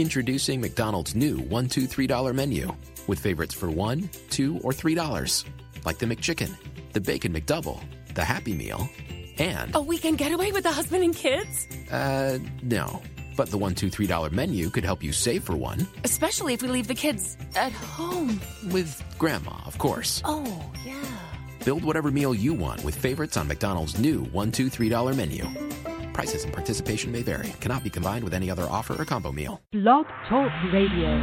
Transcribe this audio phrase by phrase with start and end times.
[0.00, 2.72] Introducing McDonald's new $1, $2, $3 menu
[3.06, 5.44] with favorites for $1, 2 or $3.
[5.84, 6.56] Like the McChicken,
[6.94, 7.82] the Bacon McDouble,
[8.14, 8.88] the Happy Meal,
[9.36, 9.76] and.
[9.76, 11.68] A weekend getaway with the husband and kids?
[11.92, 13.02] Uh, no.
[13.36, 15.86] But the $1, 2, $3 menu could help you save for one.
[16.02, 18.40] Especially if we leave the kids at home.
[18.70, 20.22] With Grandma, of course.
[20.24, 20.96] Oh, yeah.
[21.62, 25.44] Build whatever meal you want with favorites on McDonald's new $1, 2, $3 menu.
[26.20, 27.50] Prices and participation may vary.
[27.60, 29.62] Cannot be combined with any other offer or combo meal.
[29.72, 31.16] Blog Talk Radio.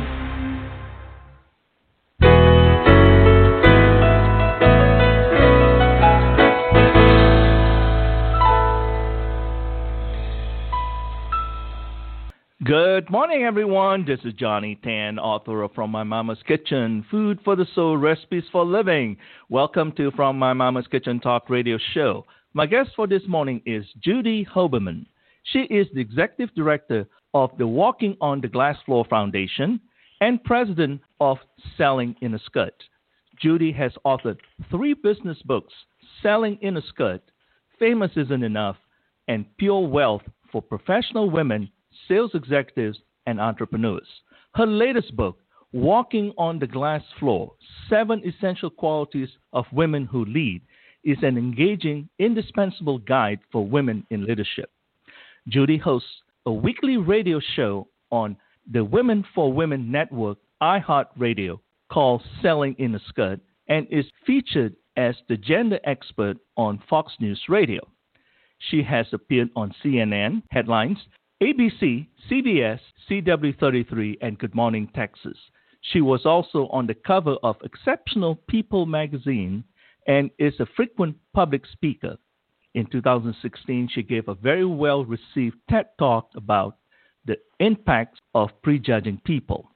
[12.63, 14.03] Good morning, everyone.
[14.03, 18.45] This is Johnny Tan, author of From My Mama's Kitchen Food for the Soul Recipes
[18.51, 19.17] for Living.
[19.47, 22.25] Welcome to From My Mama's Kitchen Talk Radio Show.
[22.57, 25.05] My guest for this morning is Judy Hoberman.
[25.43, 29.79] She is the executive director of the Walking on the Glass Floor Foundation
[30.21, 31.37] and president of
[31.77, 32.73] Selling in a Skirt.
[33.39, 34.39] Judy has authored
[34.71, 35.71] three business books
[36.23, 37.21] Selling in a Skirt,
[37.77, 38.77] Famous Isn't Enough,
[39.27, 41.69] and Pure Wealth for Professional Women,
[42.07, 44.07] Sales Executives, and Entrepreneurs.
[44.55, 45.37] Her latest book,
[45.73, 47.53] Walking on the Glass Floor
[47.87, 50.63] Seven Essential Qualities of Women Who Lead,
[51.07, 54.69] is an engaging, indispensable guide for women in leadership.
[55.47, 56.09] Judy hosts
[56.45, 58.35] a weekly radio show on
[58.69, 65.15] the Women for Women Network, iHeartRadio, called Selling in a Skirt, and is featured as
[65.29, 67.87] the gender expert on Fox News Radio.
[68.69, 70.97] She has appeared on CNN headlines,
[71.41, 75.37] ABC, CBS, CW33, and Good Morning Texas.
[75.93, 79.63] She was also on the cover of Exceptional People magazine
[80.07, 82.17] and is a frequent public speaker.
[82.73, 86.77] In 2016, she gave a very well received TED talk about
[87.25, 89.69] the impact of prejudging people.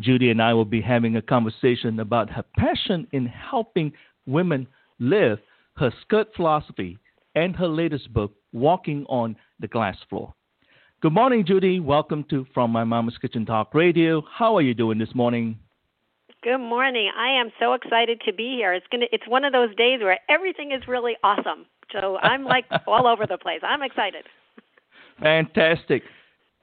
[0.00, 3.92] Judy and I will be having a conversation about her passion in helping
[4.26, 4.66] women
[4.98, 5.38] live
[5.76, 6.98] her skirt philosophy
[7.34, 10.32] and her latest book, Walking on the Glass Floor.
[11.00, 11.80] Good morning, Judy.
[11.80, 14.22] Welcome to From My Mama's Kitchen Talk Radio.
[14.32, 15.58] How are you doing this morning?
[16.44, 17.10] Good morning.
[17.16, 18.74] I am so excited to be here.
[18.74, 21.64] It's gonna it's one of those days where everything is really awesome.
[21.90, 23.60] So I'm like all over the place.
[23.62, 24.26] I'm excited.
[25.22, 26.02] Fantastic.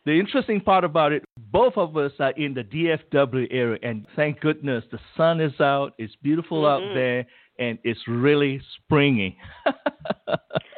[0.05, 4.39] The interesting part about it, both of us are in the DFW area, and thank
[4.39, 5.93] goodness the sun is out.
[5.97, 6.89] It's beautiful mm-hmm.
[6.89, 7.25] out there,
[7.57, 9.35] and it's really springy.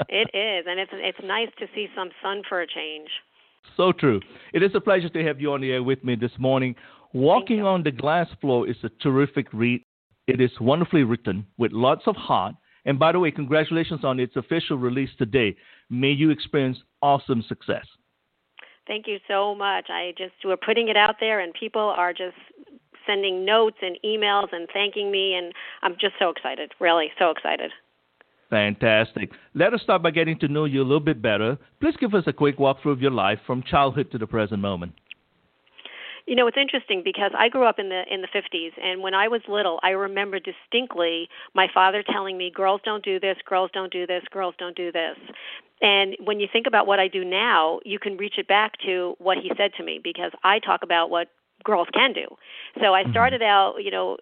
[0.07, 3.09] it is, and it's it's nice to see some sun for a change.
[3.75, 4.21] So true.
[4.53, 6.75] It is a pleasure to have you on the air with me this morning.
[7.13, 9.83] Walking on the Glass Floor is a terrific read.
[10.27, 12.55] It is wonderfully written with lots of heart.
[12.85, 15.55] And by the way, congratulations on its official release today.
[15.91, 17.85] May you experience awesome success.
[18.87, 19.85] Thank you so much.
[19.89, 22.35] I just we're putting it out there, and people are just
[23.05, 25.53] sending notes and emails and thanking me, and
[25.83, 26.71] I'm just so excited.
[26.79, 27.71] Really, so excited.
[28.49, 29.31] Fantastic.
[29.53, 31.57] Let us start by getting to know you a little bit better.
[31.79, 34.93] Please give us a quick walkthrough of your life from childhood to the present moment.
[36.25, 39.13] You know, it's interesting because I grew up in the in the 50s and when
[39.13, 43.71] I was little, I remember distinctly my father telling me girls don't do this, girls
[43.73, 45.17] don't do this, girls don't do this.
[45.81, 49.15] And when you think about what I do now, you can reach it back to
[49.19, 51.27] what he said to me because I talk about what
[51.63, 52.25] girls can do.
[52.79, 53.11] So I mm-hmm.
[53.11, 54.17] started out, you know,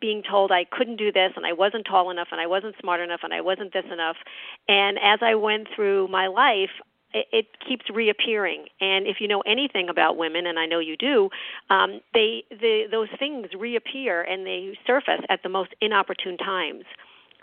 [0.00, 3.00] being told I couldn't do this and I wasn't tall enough and I wasn't smart
[3.00, 4.16] enough and I wasn't this enough.
[4.68, 6.70] And as I went through my life,
[7.14, 8.66] it, it keeps reappearing.
[8.80, 11.28] And if you know anything about women, and I know you do,
[11.70, 16.84] um, they the, those things reappear and they surface at the most inopportune times.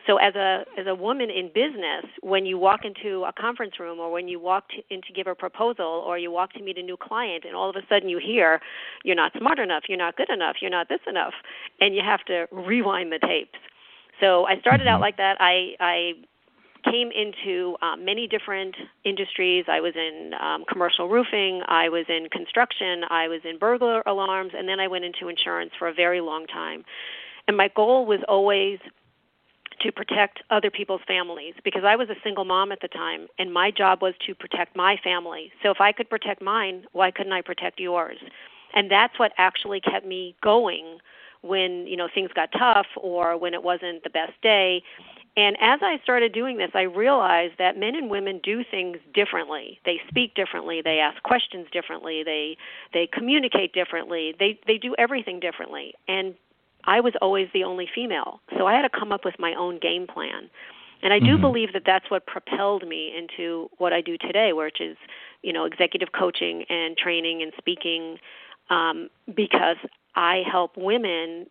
[0.07, 3.99] So as a as a woman in business, when you walk into a conference room
[3.99, 6.77] or when you walk to, in to give a proposal or you walk to meet
[6.77, 8.59] a new client and all of a sudden you hear
[9.03, 11.33] you're not smart enough, you're not good enough, you're not this enough,
[11.79, 13.59] and you have to rewind the tapes.
[14.19, 15.01] So I started out mm-hmm.
[15.01, 15.37] like that.
[15.39, 16.11] I I
[16.83, 19.65] came into um, many different industries.
[19.67, 24.51] I was in um, commercial roofing, I was in construction, I was in burglar alarms,
[24.57, 26.83] and then I went into insurance for a very long time.
[27.47, 28.79] And my goal was always
[29.81, 33.53] to protect other people's families because I was a single mom at the time and
[33.53, 35.51] my job was to protect my family.
[35.63, 38.17] So if I could protect mine, why couldn't I protect yours?
[38.73, 40.99] And that's what actually kept me going
[41.41, 44.83] when, you know, things got tough or when it wasn't the best day
[45.39, 49.79] and as I started doing this, I realized that men and women do things differently.
[49.85, 50.81] They speak differently.
[50.83, 52.23] They ask questions differently.
[52.23, 52.57] They
[52.93, 54.35] they communicate differently.
[54.37, 55.93] They they do everything differently.
[56.09, 56.35] And
[56.83, 59.79] I was always the only female, so I had to come up with my own
[59.79, 60.49] game plan.
[61.01, 61.41] And I do mm-hmm.
[61.41, 64.97] believe that that's what propelled me into what I do today, which is,
[65.41, 68.17] you know, executive coaching and training and speaking
[68.69, 69.77] um, because
[70.15, 71.47] I help women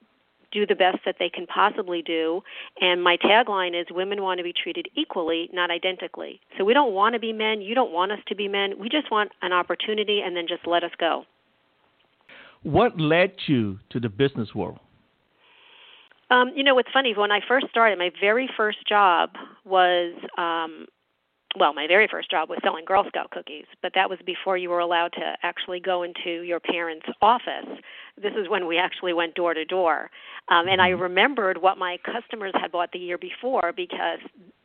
[0.51, 2.43] do the best that they can possibly do.
[2.81, 6.41] And my tagline is women want to be treated equally, not identically.
[6.57, 7.61] So we don't want to be men.
[7.61, 8.75] You don't want us to be men.
[8.79, 11.25] We just want an opportunity and then just let us go.
[12.63, 14.79] What led you to the business world?
[16.31, 19.31] Um, you know, what's funny, when I first started, my very first job
[19.65, 20.87] was um,
[21.57, 24.69] well, my very first job was selling Girl Scout cookies, but that was before you
[24.69, 27.81] were allowed to actually go into your parents' office.
[28.21, 30.11] This is when we actually went door to door.
[30.49, 31.03] Um, and I mm-hmm.
[31.03, 34.19] remembered what my customers had bought the year before because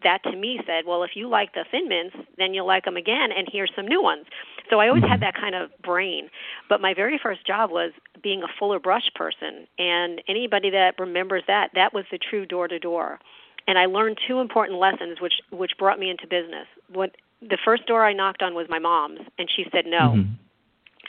[0.04, 2.98] that to me said, well, if you like the Thin Mints, then you'll like them
[2.98, 4.26] again, and here's some new ones.
[4.70, 5.22] So I always had mm-hmm.
[5.22, 6.30] that kind of brain.
[6.68, 7.92] But my very first job was
[8.22, 9.68] being a fuller brush person.
[9.80, 13.20] And anybody that remembers that, that was the true door to door
[13.68, 16.68] and I learned two important lessons which which brought me into business.
[16.92, 20.16] What the first door I knocked on was my mom's and she said no.
[20.16, 20.34] Mm-hmm.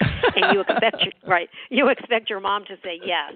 [0.36, 3.34] and you expect your, right, you expect your mom to say yes,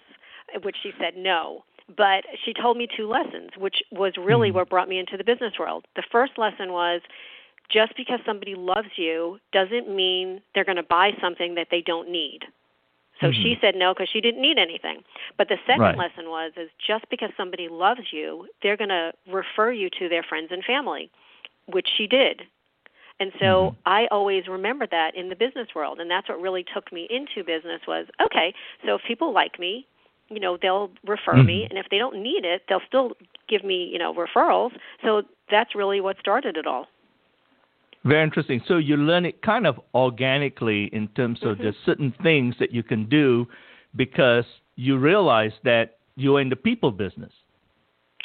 [0.62, 1.64] which she said no.
[1.96, 4.56] But she told me two lessons, which was really mm-hmm.
[4.56, 5.86] what brought me into the business world.
[5.94, 7.00] The first lesson was
[7.70, 12.10] just because somebody loves you doesn't mean they're going to buy something that they don't
[12.10, 12.40] need.
[13.20, 13.42] So mm-hmm.
[13.42, 15.02] she said no because she didn't need anything.
[15.36, 15.98] But the second right.
[15.98, 20.22] lesson was is just because somebody loves you, they're going to refer you to their
[20.22, 21.10] friends and family,
[21.66, 22.42] which she did.
[23.20, 23.76] And so mm-hmm.
[23.86, 27.44] I always remember that in the business world, and that's what really took me into
[27.44, 28.54] business was okay.
[28.86, 29.86] So if people like me,
[30.28, 31.46] you know, they'll refer mm-hmm.
[31.46, 33.12] me, and if they don't need it, they'll still
[33.48, 34.70] give me, you know, referrals.
[35.02, 36.86] So that's really what started it all.
[38.04, 38.60] Very interesting.
[38.66, 41.62] So you learn it kind of organically in terms of mm-hmm.
[41.64, 43.46] there's certain things that you can do
[43.96, 44.44] because
[44.76, 47.32] you realize that you're in the people business.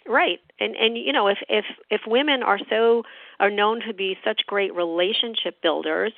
[0.08, 0.40] Right.
[0.60, 3.04] And and you know, if if if women are so
[3.40, 6.14] are known to be such great relationship builders,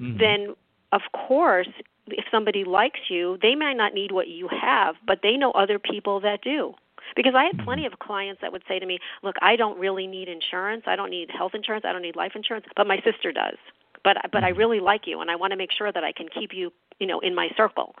[0.00, 0.18] mm-hmm.
[0.18, 0.54] then
[0.92, 1.68] of course
[2.08, 5.78] if somebody likes you, they might not need what you have, but they know other
[5.78, 6.74] people that do.
[7.16, 7.92] Because I had plenty mm-hmm.
[7.92, 10.84] of clients that would say to me, "Look, I don't really need insurance.
[10.86, 11.84] I don't need health insurance.
[11.86, 13.56] I don't need life insurance, but my sister does."
[14.02, 14.58] But but I mm-hmm.
[14.58, 17.06] really like you, and I want to make sure that I can keep you, you
[17.06, 17.94] know, in my circle.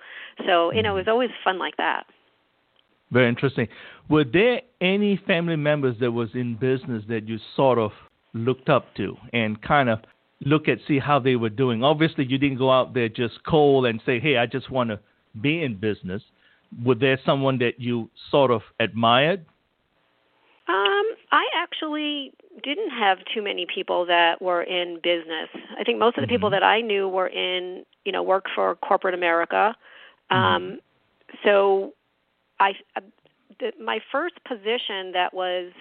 [0.46, 1.10] So you know, it was mm-hmm.
[1.12, 2.04] always fun like that.
[3.10, 3.68] Very interesting.
[4.08, 7.92] Were there any family members that was in business that you sort of
[8.32, 10.00] looked up to and kind of
[10.40, 11.84] look at see how they were doing?
[11.84, 14.98] Obviously, you didn't go out there just cold and say, "Hey, I just want to
[15.40, 16.22] be in business."
[16.82, 19.44] Was there someone that you sort of admired?
[20.66, 22.32] Um, I actually
[22.62, 25.48] didn't have too many people that were in business.
[25.78, 26.34] I think most of the mm-hmm.
[26.34, 29.76] people that I knew were in, you know, work for corporate America.
[30.30, 30.42] Mm-hmm.
[30.42, 30.78] Um,
[31.44, 31.92] so
[32.60, 33.00] I, uh,
[33.60, 35.72] the, my first position that was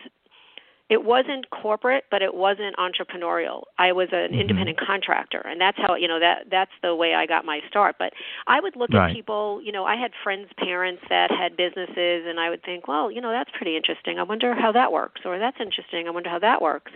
[0.93, 3.63] it wasn't corporate but it wasn't entrepreneurial.
[3.79, 4.41] I was an mm-hmm.
[4.41, 7.95] independent contractor and that's how you know that that's the way i got my start.
[7.97, 8.13] But
[8.45, 9.09] i would look right.
[9.09, 12.87] at people you know i had friends parents that had businesses and i would think
[12.87, 14.19] well you know that's pretty interesting.
[14.19, 16.07] I wonder how that works or that's interesting.
[16.07, 16.91] I wonder how that works.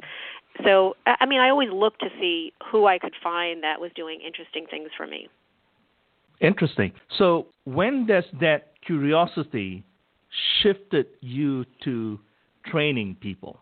[0.63, 4.19] So i mean i always looked to see who i could find that was doing
[4.25, 5.27] interesting things for me.
[6.39, 6.91] Interesting.
[7.17, 9.83] So when does that curiosity
[10.61, 12.19] shifted you to
[12.67, 13.59] training people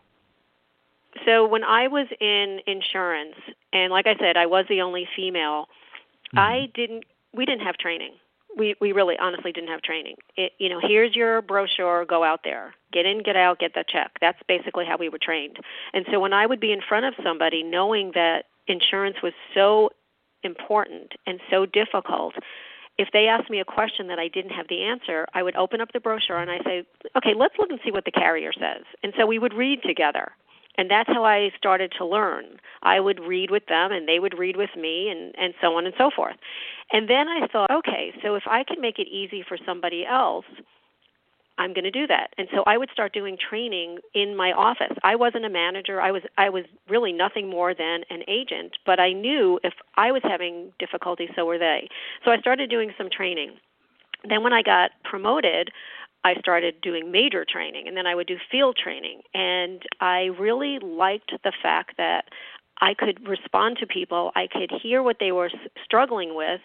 [1.24, 3.34] so when I was in insurance,
[3.72, 5.66] and like I said, I was the only female.
[6.28, 6.38] Mm-hmm.
[6.38, 7.04] I didn't.
[7.32, 8.12] We didn't have training.
[8.56, 10.16] We we really honestly didn't have training.
[10.36, 12.04] It, you know, here's your brochure.
[12.04, 14.12] Go out there, get in, get out, get the check.
[14.20, 15.58] That's basically how we were trained.
[15.92, 19.90] And so when I would be in front of somebody, knowing that insurance was so
[20.42, 22.34] important and so difficult,
[22.98, 25.80] if they asked me a question that I didn't have the answer, I would open
[25.80, 26.84] up the brochure and I say,
[27.16, 30.32] "Okay, let's look and see what the carrier says." And so we would read together
[30.78, 32.44] and that's how I started to learn.
[32.82, 35.86] I would read with them and they would read with me and and so on
[35.86, 36.36] and so forth.
[36.92, 40.44] And then I thought, okay, so if I can make it easy for somebody else,
[41.58, 42.30] I'm going to do that.
[42.36, 44.96] And so I would start doing training in my office.
[45.02, 46.00] I wasn't a manager.
[46.00, 50.12] I was I was really nothing more than an agent, but I knew if I
[50.12, 51.88] was having difficulty so were they.
[52.24, 53.56] So I started doing some training.
[54.28, 55.70] Then when I got promoted,
[56.26, 59.20] I started doing major training and then I would do field training.
[59.32, 62.24] And I really liked the fact that
[62.80, 65.50] I could respond to people, I could hear what they were
[65.84, 66.60] struggling with,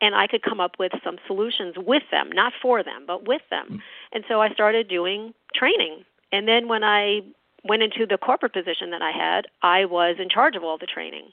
[0.00, 3.42] and I could come up with some solutions with them, not for them, but with
[3.50, 3.66] them.
[3.70, 3.80] Mm.
[4.12, 6.04] And so I started doing training.
[6.32, 7.20] And then when I
[7.62, 10.86] went into the corporate position that I had, I was in charge of all the
[10.86, 11.30] training.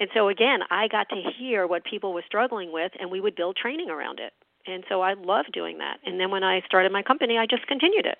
[0.00, 3.36] And so again, I got to hear what people were struggling with, and we would
[3.36, 4.32] build training around it
[4.66, 5.98] and so I love doing that.
[6.04, 8.18] And then when I started my company, I just continued it.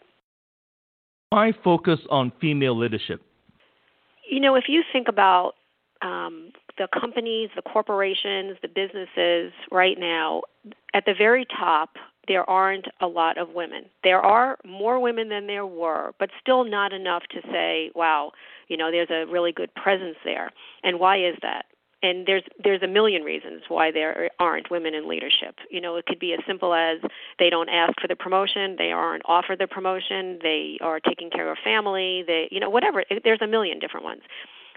[1.30, 3.20] Why focus on female leadership?
[4.28, 5.54] You know, if you think about
[6.02, 10.42] um, the companies, the corporations, the businesses right now,
[10.94, 11.90] at the very top,
[12.28, 13.86] there aren't a lot of women.
[14.04, 18.32] There are more women than there were, but still not enough to say, wow,
[18.68, 20.52] you know, there's a really good presence there.
[20.84, 21.64] And why is that?
[22.02, 25.56] And there's there's a million reasons why there aren't women in leadership.
[25.70, 26.98] You know, it could be as simple as
[27.38, 31.50] they don't ask for the promotion, they aren't offered the promotion, they are taking care
[31.50, 33.04] of family, they you know whatever.
[33.24, 34.22] There's a million different ones.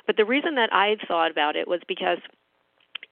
[0.08, 2.18] But the reason that I thought about it was because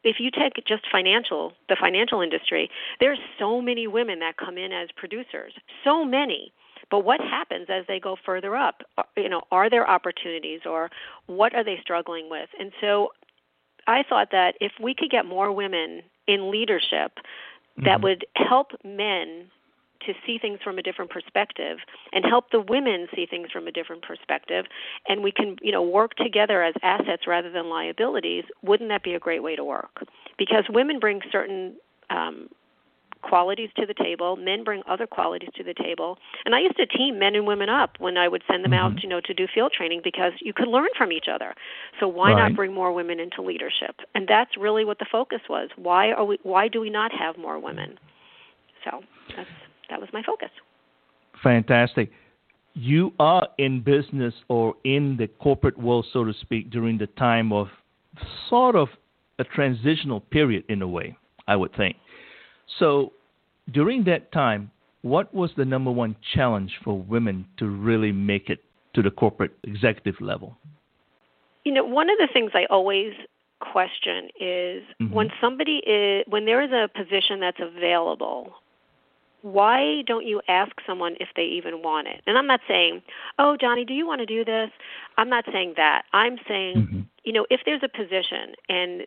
[0.04, 4.72] if you take just financial the financial industry, there's so many women that come in
[4.72, 6.52] as producers, so many.
[6.90, 8.82] But what happens as they go further up?
[8.98, 10.90] Uh, you know, are there opportunities or
[11.28, 12.50] what are they struggling with?
[12.60, 13.10] And so
[13.88, 17.86] I thought that if we could get more women in leadership, mm-hmm.
[17.86, 19.50] that would help men
[20.06, 21.80] to see things from a different perspective
[22.14, 24.66] and help the women see things from a different perspective
[25.08, 29.14] and we can you know work together as assets rather than liabilities wouldn't that be
[29.14, 30.04] a great way to work
[30.38, 31.76] because women bring certain
[32.10, 32.48] um,
[33.22, 34.36] qualities to the table.
[34.36, 36.18] Men bring other qualities to the table.
[36.46, 38.98] And I used to team men and women up when I would send them mm-hmm.
[38.98, 41.54] out, you know, to do field training because you could learn from each other.
[42.00, 42.50] So why right.
[42.50, 43.96] not bring more women into leadership?
[44.16, 45.70] And that's really what the focus was.
[45.76, 47.98] Why are we why do we not have more women?
[48.84, 49.02] So
[49.36, 49.50] that's
[49.90, 50.50] that was my focus.
[51.44, 52.12] Fantastic.
[52.74, 57.52] You are in business or in the corporate world, so to speak, during the time
[57.52, 57.68] of
[58.50, 58.90] sort of
[59.40, 61.98] a transitional period in a way, I would think.
[62.78, 63.14] So
[63.72, 64.72] during that time,
[65.02, 68.64] what was the number one challenge for women to really make it
[68.96, 70.58] to the corporate executive level?
[71.64, 73.14] You know, one of the things I always
[73.60, 75.14] question is mm-hmm.
[75.14, 78.54] when somebody is when there is a position that's available
[79.42, 82.22] why don't you ask someone if they even want it?
[82.28, 83.02] And I'm not saying,
[83.38, 84.70] oh, Johnny, do you want to do this?
[85.18, 86.04] I'm not saying that.
[86.14, 87.00] I'm saying, mm-hmm.
[87.24, 89.06] You know, if there's a position, and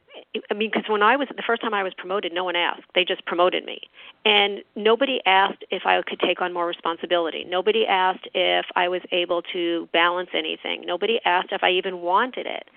[0.50, 2.84] I mean, because when I was the first time I was promoted, no one asked.
[2.94, 3.80] They just promoted me,
[4.24, 7.44] and nobody asked if I could take on more responsibility.
[7.44, 10.84] Nobody asked if I was able to balance anything.
[10.86, 12.68] Nobody asked if I even wanted it.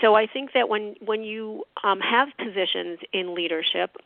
[0.00, 3.96] So I think that when when you um, have positions in leadership,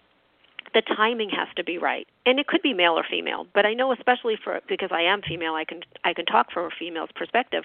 [0.74, 3.74] the timing has to be right and it could be male or female but i
[3.74, 7.10] know especially for because i am female i can i can talk from a female's
[7.14, 7.64] perspective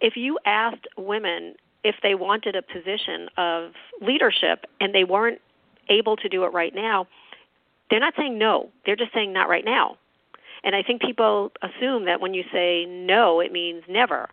[0.00, 5.40] if you asked women if they wanted a position of leadership and they weren't
[5.88, 7.06] able to do it right now
[7.90, 8.70] they're not saying no.
[8.84, 9.98] They're just saying not right now.
[10.62, 14.28] And i think people assume that when you say no it means never.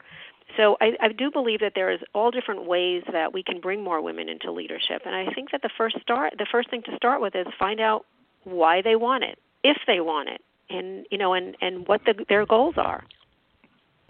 [0.57, 3.83] So I, I do believe that there is all different ways that we can bring
[3.83, 6.95] more women into leadership, and I think that the first start, the first thing to
[6.97, 8.05] start with is find out
[8.43, 12.25] why they want it, if they want it, and you know, and and what the,
[12.27, 13.05] their goals are.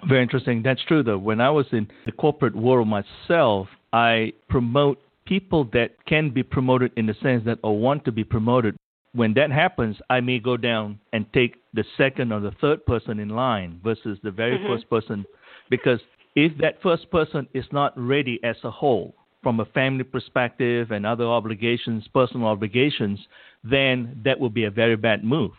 [0.07, 0.61] Very interesting.
[0.63, 1.17] That's true, though.
[1.17, 6.91] When I was in the corporate world myself, I promote people that can be promoted
[6.97, 8.75] in the sense that or want to be promoted.
[9.13, 13.19] When that happens, I may go down and take the second or the third person
[13.19, 14.67] in line versus the very mm-hmm.
[14.67, 15.25] first person
[15.69, 15.99] because
[16.35, 21.05] if that first person is not ready as a whole from a family perspective and
[21.05, 23.19] other obligations, personal obligations,
[23.63, 25.51] then that would be a very bad move.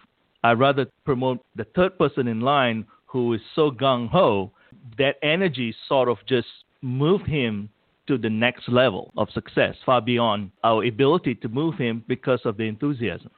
[0.44, 4.50] I'd rather promote the third person in line who is so gung ho,
[4.96, 6.48] that energy sort of just
[6.80, 7.68] moved him
[8.06, 12.56] to the next level of success, far beyond our ability to move him because of
[12.56, 13.30] the enthusiasm.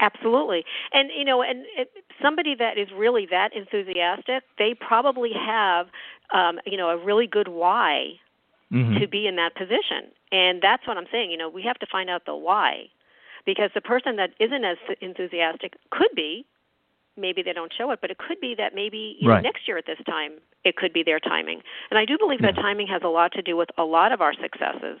[0.00, 1.90] Absolutely, and you know, and it,
[2.22, 5.86] somebody that is really that enthusiastic, they probably have,
[6.32, 8.12] um, you know, a really good why
[8.72, 8.98] mm-hmm.
[8.98, 11.30] to be in that position, and that's what I'm saying.
[11.30, 12.84] You know, we have to find out the why,
[13.44, 16.46] because the person that isn't as enthusiastic could be,
[17.18, 19.36] maybe they don't show it, but it could be that maybe you right.
[19.36, 20.32] know, next year at this time
[20.64, 21.60] it could be their timing,
[21.90, 22.52] and I do believe yeah.
[22.52, 24.98] that timing has a lot to do with a lot of our successes.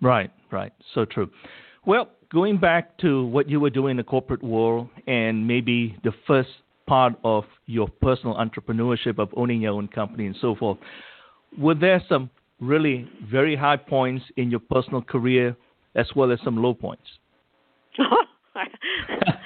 [0.00, 1.30] Right, right, so true.
[1.86, 6.12] Well, going back to what you were doing in the corporate world and maybe the
[6.26, 6.48] first
[6.86, 10.78] part of your personal entrepreneurship of owning your own company and so forth,
[11.58, 12.30] were there some
[12.60, 15.56] really very high points in your personal career
[15.94, 17.04] as well as some low points?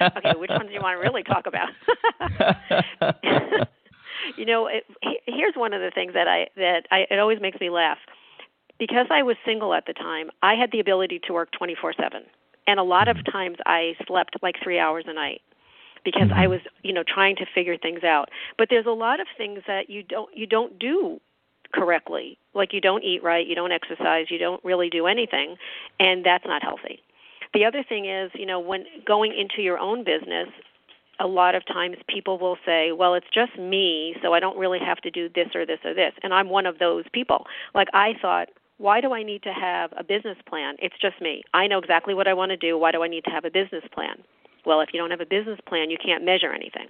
[0.00, 1.68] okay, which ones do you want to really talk about?
[4.36, 4.84] you know, it,
[5.26, 7.98] here's one of the things that I that I, it always makes me laugh.
[8.78, 12.22] Because I was single at the time, I had the ability to work 24/7
[12.68, 13.32] and a lot of mm-hmm.
[13.32, 15.40] times I slept like 3 hours a night
[16.04, 16.50] because I mm-hmm.
[16.50, 18.28] was, you know, trying to figure things out.
[18.56, 21.20] But there's a lot of things that you don't you don't do
[21.72, 22.38] correctly.
[22.54, 25.56] Like you don't eat right, you don't exercise, you don't really do anything,
[25.98, 27.02] and that's not healthy.
[27.54, 30.48] The other thing is, you know, when going into your own business,
[31.20, 34.78] a lot of times people will say, "Well, it's just me, so I don't really
[34.78, 37.46] have to do this or this or this." And I'm one of those people.
[37.74, 40.76] Like I thought Why do I need to have a business plan?
[40.78, 41.42] It's just me.
[41.52, 42.78] I know exactly what I want to do.
[42.78, 44.22] Why do I need to have a business plan?
[44.64, 46.86] Well, if you don't have a business plan, you can't measure anything.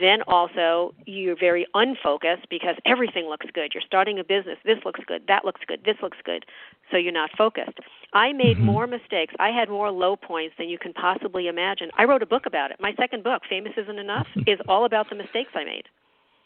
[0.00, 3.72] Then also, you're very unfocused because everything looks good.
[3.74, 4.58] You're starting a business.
[4.64, 5.22] This looks good.
[5.28, 5.82] That looks good.
[5.84, 6.44] This looks good.
[6.90, 7.78] So you're not focused.
[8.12, 8.62] I made Mhm.
[8.62, 9.34] more mistakes.
[9.38, 11.90] I had more low points than you can possibly imagine.
[11.96, 12.80] I wrote a book about it.
[12.80, 15.88] My second book, Famous Isn't Enough, is all about the mistakes I made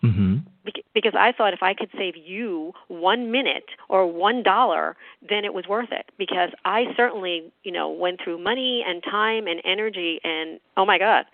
[0.05, 0.37] Mm-hmm.
[0.65, 4.97] Bec- because I thought if I could save you one minute or one dollar,
[5.29, 6.07] then it was worth it.
[6.17, 10.99] Because I certainly, you know, went through money and time and energy, and oh my
[10.99, 11.25] God,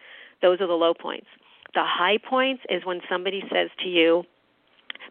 [0.41, 1.27] those are the low points.
[1.75, 4.25] The high points is when somebody says to you,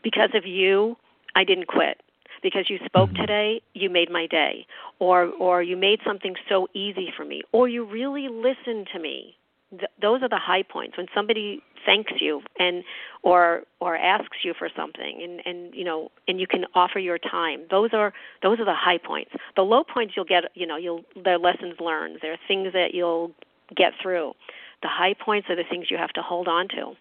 [0.01, 0.97] "Because of you,
[1.35, 2.01] I didn't quit."
[2.41, 3.21] Because you spoke Mhm.
[3.21, 4.65] today, you made my day,
[4.99, 9.37] or or you made something so easy for me, or you really listened to me.
[9.71, 12.83] Th- those are the high points when somebody thanks you and
[13.23, 17.17] or or asks you for something and and you know and you can offer your
[17.17, 20.77] time those are those are the high points the low points you'll get you know
[20.77, 23.31] you'll they're lessons learned they're things that you'll
[23.75, 24.33] get through
[24.83, 26.93] the high points are the things you have to hold on to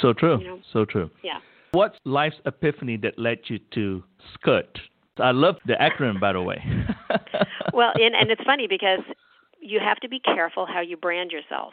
[0.00, 0.38] So true.
[0.38, 0.58] You know?
[0.72, 1.10] So true.
[1.24, 1.40] yeah
[1.72, 4.78] What's life's epiphany that led you to skirt?
[5.18, 6.62] I love the acronym, by the way.
[7.72, 9.00] well and and it's funny because
[9.60, 11.72] you have to be careful how you brand yourself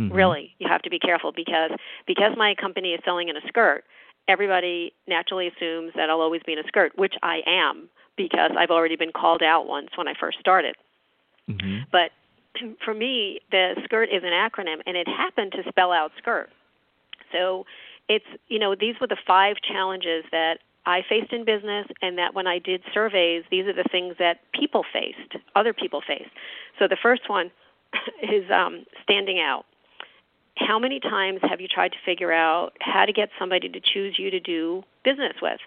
[0.00, 0.14] Mhm.
[0.14, 1.72] really you have to be careful because
[2.06, 3.84] because my company is selling in a skirt
[4.28, 8.70] everybody naturally assumes that i'll always be in a skirt which i am because i've
[8.70, 10.74] already been called out once when i first started
[11.50, 11.84] Mhm.
[11.92, 12.12] but
[12.84, 16.50] for me the skirt is an acronym and it happened to spell out skirt.
[17.32, 17.66] So
[18.08, 22.34] it's you know these were the five challenges that I faced in business and that
[22.34, 26.30] when I did surveys these are the things that people faced other people faced.
[26.78, 27.50] So the first one
[28.22, 29.64] is um standing out.
[30.56, 34.18] How many times have you tried to figure out how to get somebody to choose
[34.18, 35.60] you to do business with?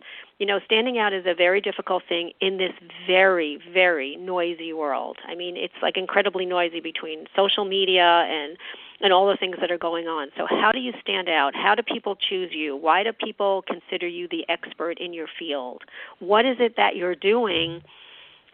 [0.43, 2.73] You know, standing out is a very difficult thing in this
[3.07, 5.15] very, very noisy world.
[5.25, 8.57] I mean, it's like incredibly noisy between social media and
[8.99, 10.31] and all the things that are going on.
[10.35, 11.55] So, how do you stand out?
[11.55, 12.75] How do people choose you?
[12.75, 15.83] Why do people consider you the expert in your field?
[16.19, 17.81] What is it that you're doing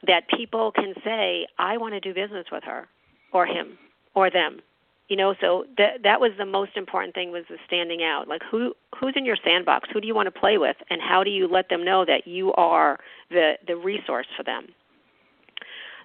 [0.06, 2.88] that people can say, "I want to do business with her
[3.32, 3.80] or him
[4.14, 4.62] or them"?
[5.10, 8.28] You know so that that was the most important thing was the standing out.
[8.28, 9.90] Like who who's in your sandbox?
[9.92, 10.78] Who do you want to play with?
[10.90, 14.68] And how do you let them know that you are the the resource for them?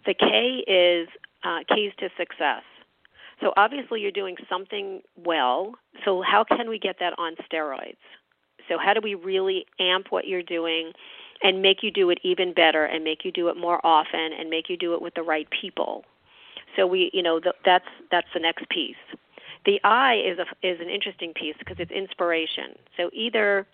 [0.07, 1.09] The k is
[1.45, 2.62] uh, keys to success.
[3.40, 5.75] So obviously you're doing something well.
[6.05, 7.97] So how can we get that on steroids?
[8.69, 10.93] So how do we really amp what you're doing
[11.43, 14.49] and make you do it even better and make you do it more often and
[14.49, 16.05] make you do it with the right people
[16.77, 18.97] so we, you know, that's that's the next piece.
[19.64, 22.77] The I is a is an interesting piece because it's inspiration.
[22.97, 23.67] So either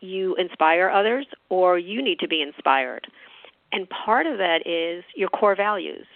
[0.00, 3.06] you inspire others or you need to be inspired.
[3.72, 6.06] And part of that is your core values.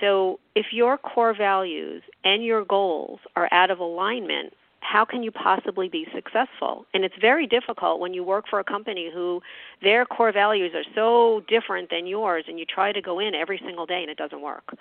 [0.00, 5.32] So if your core values and your goals are out of alignment, how can you
[5.32, 6.86] possibly be successful?
[6.94, 9.42] And it's very difficult when you work for a company who
[9.82, 13.60] their core values are so different than yours and you try to go in every
[13.64, 14.76] single day and it doesn't work.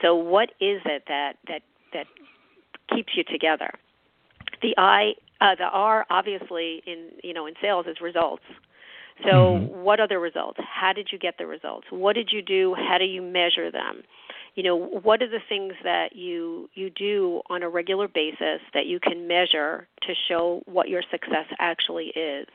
[0.00, 2.06] So what is it that that that
[2.94, 3.70] keeps you together?
[4.62, 8.42] The I, uh, the R, obviously in you know in sales is results.
[9.24, 9.68] So Mhm.
[9.82, 10.60] what are the results?
[10.60, 11.90] How did you get the results?
[11.90, 12.74] What did you do?
[12.74, 14.04] How do you measure them?
[14.58, 18.86] You know, what are the things that you you do on a regular basis that
[18.86, 22.48] you can measure to show what your success actually is?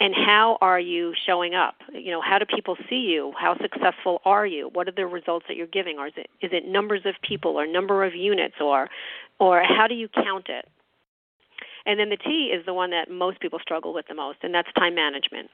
[0.00, 1.74] and how are you showing up?
[1.92, 3.32] You know how do people see you?
[3.38, 4.70] How successful are you?
[4.72, 5.98] What are the results that you're giving?
[5.98, 8.88] Or is it is it numbers of people or number of units or
[9.38, 10.66] or how do you count it?
[11.84, 14.54] And then the t is the one that most people struggle with the most and
[14.54, 15.50] that's time management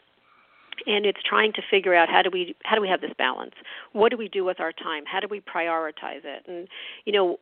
[0.87, 3.55] and it's trying to figure out how do we how do we have this balance?
[3.93, 5.05] What do we do with our time?
[5.07, 6.45] How do we prioritize it?
[6.47, 6.69] And
[7.05, 7.39] you know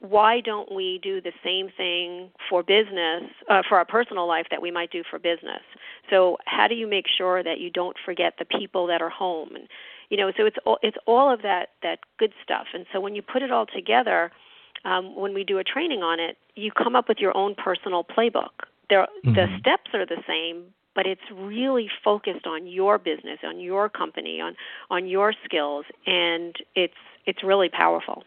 [0.00, 4.62] why don't we do the same thing for business uh, for our personal life that
[4.62, 5.60] we might do for business?
[6.08, 9.54] So how do you make sure that you don't forget the people that are home?
[9.54, 9.68] And
[10.08, 12.66] you know so it's all it's all of that that good stuff.
[12.74, 14.32] And so when you put it all together
[14.84, 18.04] um, when we do a training on it you come up with your own personal
[18.04, 18.66] playbook.
[18.88, 19.58] There the Mhm.
[19.60, 24.54] steps are the same but it's really focused on your business on your company on
[24.90, 26.94] on your skills and it's
[27.26, 28.24] it's really powerful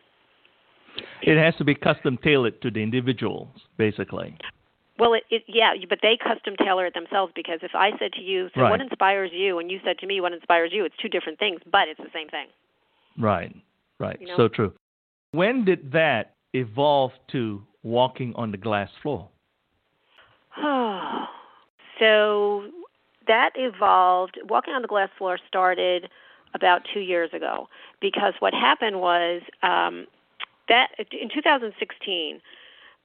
[1.21, 4.37] It has to be custom tailored to the individuals, basically.
[4.99, 8.21] Well, it, it yeah, but they custom tailor it themselves because if I said to
[8.21, 8.69] you, so Right.
[8.69, 11.61] what inspires you, and you said to me, what inspires you, it's two different things,
[11.71, 12.47] but it's the same thing.
[13.17, 13.55] Right,
[13.99, 14.17] right.
[14.21, 14.37] You know?
[14.37, 14.73] So true.
[15.31, 19.29] When did that evolve to walking on the glass floor?
[21.99, 22.65] So
[23.27, 24.39] that evolved.
[24.49, 26.09] Walking on the glass floor started
[26.53, 27.67] about two years ago
[28.01, 30.05] because what happened was um,
[30.69, 32.41] that in 2016,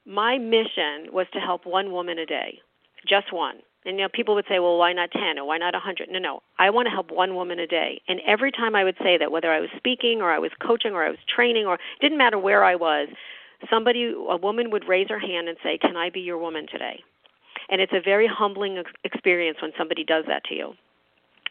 [0.05, 2.59] my mission was to help one woman a day,
[3.07, 3.57] just one.
[3.85, 6.19] And you know, people would say, "Well, why not 10 or why not 100?" No,
[6.19, 6.43] no.
[6.57, 8.01] I want to help one woman a day.
[8.07, 10.91] And every time I would say that, whether I was speaking or I was coaching
[10.91, 13.07] or I was training or didn't matter where I was,
[13.69, 17.03] somebody, a woman would raise her hand and say, "Can I be your woman today?"
[17.69, 20.73] And it's a very humbling experience when somebody does that to you.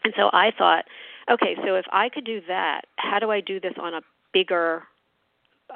[0.03, 0.85] And so I thought,
[1.31, 4.01] okay, so if I could do that, how do I do this on a
[4.33, 4.83] bigger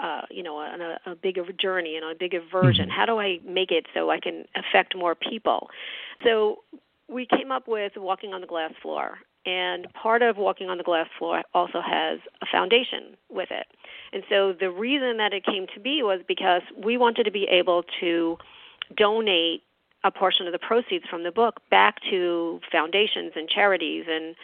[0.02, 2.86] uh, you know, on a, a bigger journey and on a bigger version.
[2.86, 3.00] Mm-hmm.
[3.00, 5.70] How do I make it so I can affect more people?
[6.24, 6.64] So
[7.08, 10.84] we came up with walking on the glass floor, and part of walking on the
[10.84, 13.68] glass floor also has a foundation with it.
[14.14, 17.44] And so the reason that it came to be was because we wanted to be
[17.44, 18.38] able to
[18.96, 19.64] donate
[20.04, 24.36] a portion of the proceeds from the book back to foundations and charities and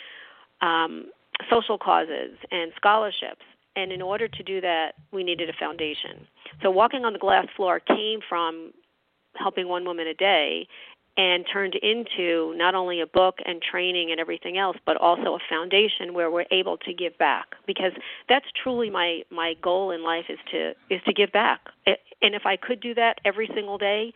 [0.62, 1.06] um,
[1.50, 3.44] social causes and scholarships
[3.76, 6.28] and in order to do that, we needed a foundation.
[6.62, 8.74] So walking on the glass floor came from
[9.36, 10.68] helping one woman a day
[11.18, 15.40] and turned into not only a book and training and everything else, but also a
[15.50, 17.48] foundation where we're able to give back.
[17.68, 17.92] Because
[18.28, 21.62] that's truly my my goal in life is to is to give back.
[21.86, 24.14] And if I could do that every single day,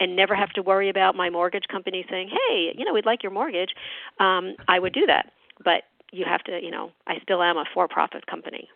[0.00, 3.22] and never have to worry about my mortgage company saying, "Hey, you know, we'd like
[3.22, 3.74] your mortgage,"
[4.20, 5.32] um, I would do that.
[5.64, 8.68] But you have to, you know, I still am a for-profit company.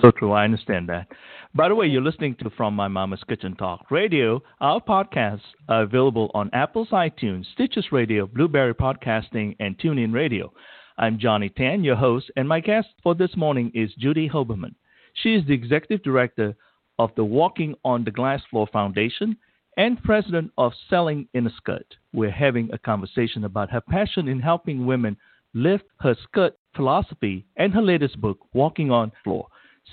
[0.00, 0.32] So true.
[0.32, 1.06] I understand that.
[1.54, 4.42] By the way, you're listening to From My Mama's Kitchen Talk Radio.
[4.60, 10.52] Our podcasts are available on Apple's iTunes, Stitcher Radio, Blubrry Podcasting, and TuneIn Radio.
[10.98, 14.74] I'm Johnny Tan, your host, and my guest for this morning is Judy Hoberman.
[15.22, 16.56] She is the executive director
[16.98, 19.36] of the Walking on the Glass Floor Foundation
[19.76, 21.96] and president of Selling in a Skirt.
[22.12, 25.16] We're having a conversation about her passion in helping women
[25.52, 29.48] lift her skirt philosophy and her latest book, Walking on Floor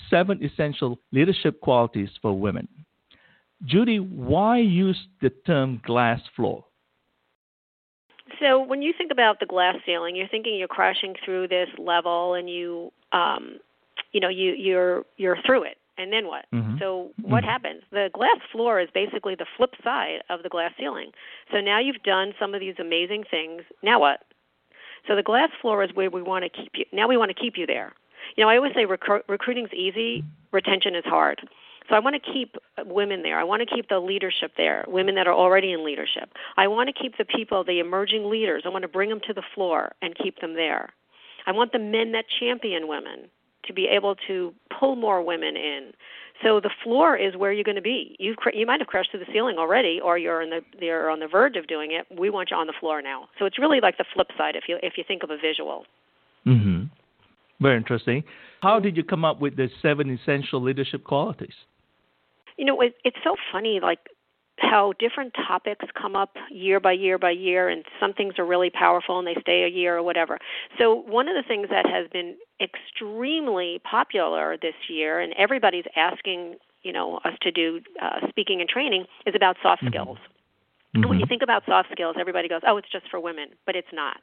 [0.09, 2.67] seven essential leadership qualities for women.
[3.65, 6.65] Judy, why use the term glass floor?
[8.39, 12.33] So when you think about the glass ceiling, you're thinking you're crashing through this level,
[12.33, 13.59] and you, um,
[14.13, 16.45] you know, you you're you're through it, and then what?
[16.53, 16.77] Mm-hmm.
[16.79, 17.49] So what mm-hmm.
[17.49, 17.83] happens?
[17.91, 21.11] The glass floor is basically the flip side of the glass ceiling.
[21.51, 23.61] So now you've done some of these amazing things.
[23.83, 24.21] Now what?
[25.07, 26.85] So the glass floor is where we want to keep you.
[26.91, 27.93] Now we want to keep you there.
[28.35, 31.41] You know, I always say recru- recruiting's easy, retention is hard.
[31.89, 33.39] So I want to keep women there.
[33.39, 36.29] I want to keep the leadership there, women that are already in leadership.
[36.55, 38.63] I want to keep the people, the emerging leaders.
[38.65, 40.89] I want to bring them to the floor and keep them there.
[41.47, 43.29] I want the men that champion women
[43.65, 45.91] to be able to pull more women in.
[46.43, 48.15] So the floor is where you're going to be.
[48.19, 51.19] You you might have crashed through the ceiling already, or you're in the you're on
[51.19, 52.07] the verge of doing it.
[52.19, 53.29] We want you on the floor now.
[53.37, 55.85] So it's really like the flip side if you if you think of a visual.
[56.47, 56.89] Mhm.
[57.59, 58.23] Very interesting.
[58.63, 61.53] How did you come up with the seven essential leadership qualities?
[62.57, 63.99] You know, it, it's so funny, like
[64.61, 68.69] how different topics come up year by year by year, and some things are really
[68.69, 70.37] powerful and they stay a year or whatever.
[70.77, 76.55] So, one of the things that has been extremely popular this year, and everybody's asking,
[76.83, 79.93] you know, us to do uh, speaking and training, is about soft mm-hmm.
[79.93, 80.17] skills.
[80.17, 81.01] Mm-hmm.
[81.01, 83.75] And when you think about soft skills, everybody goes, "Oh, it's just for women," but
[83.75, 84.17] it's not.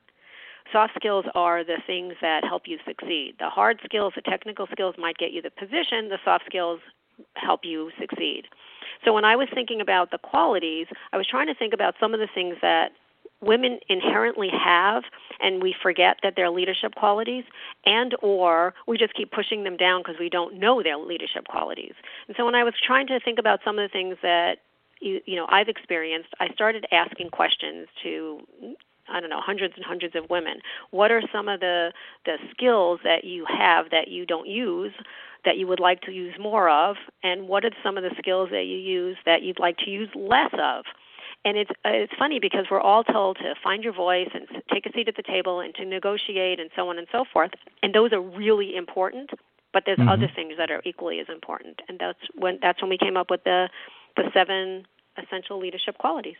[0.72, 3.36] Soft skills are the things that help you succeed.
[3.38, 6.80] The hard skills, the technical skills might get you the position, the soft skills
[7.34, 8.44] help you succeed.
[9.04, 12.14] So when I was thinking about the qualities, I was trying to think about some
[12.14, 12.92] of the things that
[13.40, 15.04] women inherently have
[15.40, 17.44] and we forget that they're leadership qualities
[17.86, 21.92] and or we just keep pushing them down because we don't know their leadership qualities.
[22.26, 24.58] And so when I was trying to think about some of the things that
[25.00, 28.40] you, you know I've experienced, I started asking questions to
[29.10, 30.58] I don't know, hundreds and hundreds of women.
[30.90, 31.92] What are some of the
[32.26, 34.92] the skills that you have that you don't use
[35.44, 38.48] that you would like to use more of and what are some of the skills
[38.50, 40.84] that you use that you'd like to use less of?
[41.44, 44.86] And it's uh, it's funny because we're all told to find your voice and take
[44.86, 47.52] a seat at the table and to negotiate and so on and so forth.
[47.82, 49.30] And those are really important,
[49.72, 50.08] but there's mm-hmm.
[50.08, 51.80] other things that are equally as important.
[51.88, 53.68] And that's when that's when we came up with the
[54.16, 54.84] the seven
[55.16, 56.36] essential leadership qualities.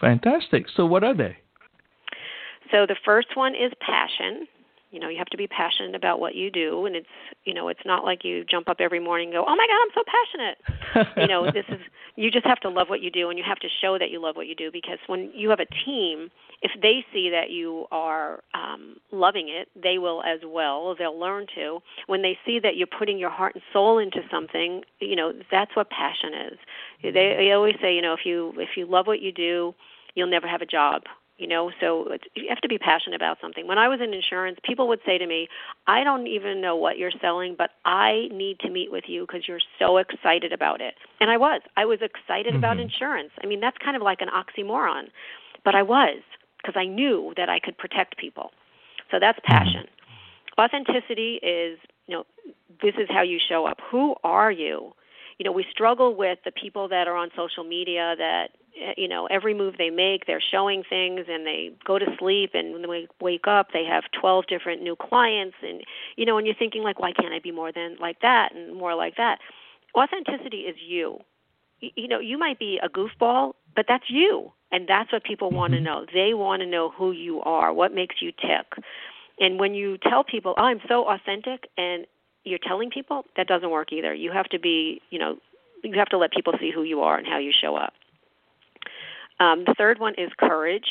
[0.00, 0.66] Fantastic.
[0.74, 1.36] So, what are they?
[2.70, 4.46] So, the first one is passion.
[4.90, 7.06] You know, you have to be passionate about what you do, and it's
[7.44, 9.80] you know, it's not like you jump up every morning and go, "Oh my God,
[9.82, 11.80] I'm so passionate." you know, this is
[12.16, 14.20] you just have to love what you do, and you have to show that you
[14.20, 14.70] love what you do.
[14.72, 16.30] Because when you have a team,
[16.62, 20.96] if they see that you are um, loving it, they will as well.
[20.98, 21.78] They'll learn to.
[22.06, 25.74] When they see that you're putting your heart and soul into something, you know, that's
[25.76, 26.58] what passion is.
[27.02, 29.72] They, they always say, you know, if you if you love what you do,
[30.16, 31.02] you'll never have a job
[31.40, 33.66] you know so it's, you have to be passionate about something.
[33.66, 35.48] When i was in insurance people would say to me
[35.86, 39.48] i don't even know what you're selling but i need to meet with you because
[39.48, 40.94] you're so excited about it.
[41.20, 41.62] And i was.
[41.76, 42.58] I was excited mm-hmm.
[42.58, 43.30] about insurance.
[43.42, 45.04] I mean that's kind of like an oxymoron
[45.64, 46.22] but i was
[46.58, 48.52] because i knew that i could protect people.
[49.10, 49.52] So that's mm-hmm.
[49.52, 49.84] passion.
[49.86, 50.60] Mm-hmm.
[50.60, 52.24] authenticity is you know
[52.82, 53.78] this is how you show up.
[53.90, 54.92] Who are you?
[55.38, 58.50] You know we struggle with the people that are on social media that
[58.96, 62.72] you know every move they make they're showing things and they go to sleep and
[62.72, 65.82] when they wake up they have 12 different new clients and
[66.16, 68.74] you know and you're thinking like why can't i be more than like that and
[68.76, 69.38] more like that
[69.96, 71.18] authenticity is you
[71.80, 75.72] you know you might be a goofball but that's you and that's what people want
[75.72, 75.86] to mm-hmm.
[75.86, 78.84] know they want to know who you are what makes you tick
[79.38, 82.06] and when you tell people oh, i'm so authentic and
[82.44, 84.14] you're telling people, that doesn't work either.
[84.14, 85.36] You have to be, you know,
[85.82, 87.92] you have to let people see who you are and how you show up.
[89.40, 90.86] Um, the third one is courage.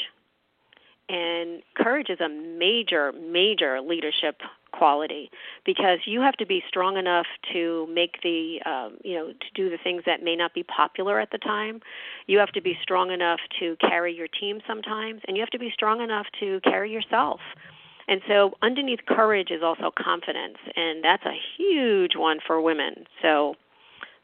[1.08, 5.32] And courage is a major, major leadership quality
[5.66, 9.72] because you have to be strong enough to make the, um, you know, to do
[9.72, 11.82] the things that may not be popular at the time.
[12.28, 15.58] You have to be strong enough to carry your team sometimes, and you have to
[15.58, 17.40] be strong enough to carry yourself.
[18.08, 23.06] And so underneath courage is also confidence, and that's a huge one for women.
[23.22, 23.56] So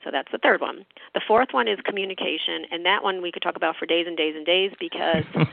[0.06, 0.86] so that's the third one.
[1.16, 4.16] The fourth one is communication, and that one we could talk about for days and
[4.16, 5.26] days and days because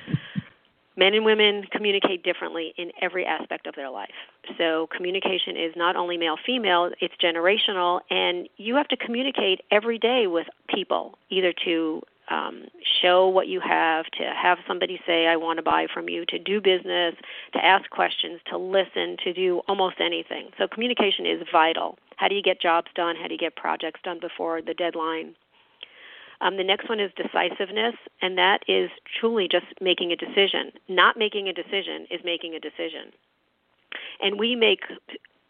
[0.97, 4.11] men and women communicate differently in every aspect of their life.
[4.59, 9.99] So communication is not only male female, it's generational and you have to communicate every
[9.99, 12.64] day with people either to um,
[13.03, 16.38] show what you have, to have somebody say, I want to buy from you, to
[16.38, 17.14] do business,
[17.53, 20.49] to ask questions, to listen, to do almost anything.
[20.59, 21.99] So communication is vital.
[22.16, 23.16] How do you get jobs done?
[23.16, 25.35] How do you get projects done before the deadline?
[26.40, 28.90] Um, the next one is decisiveness, and that is
[29.21, 30.73] truly just making a decision.
[30.88, 33.12] Not making a decision is making a decision.
[34.21, 34.81] And we make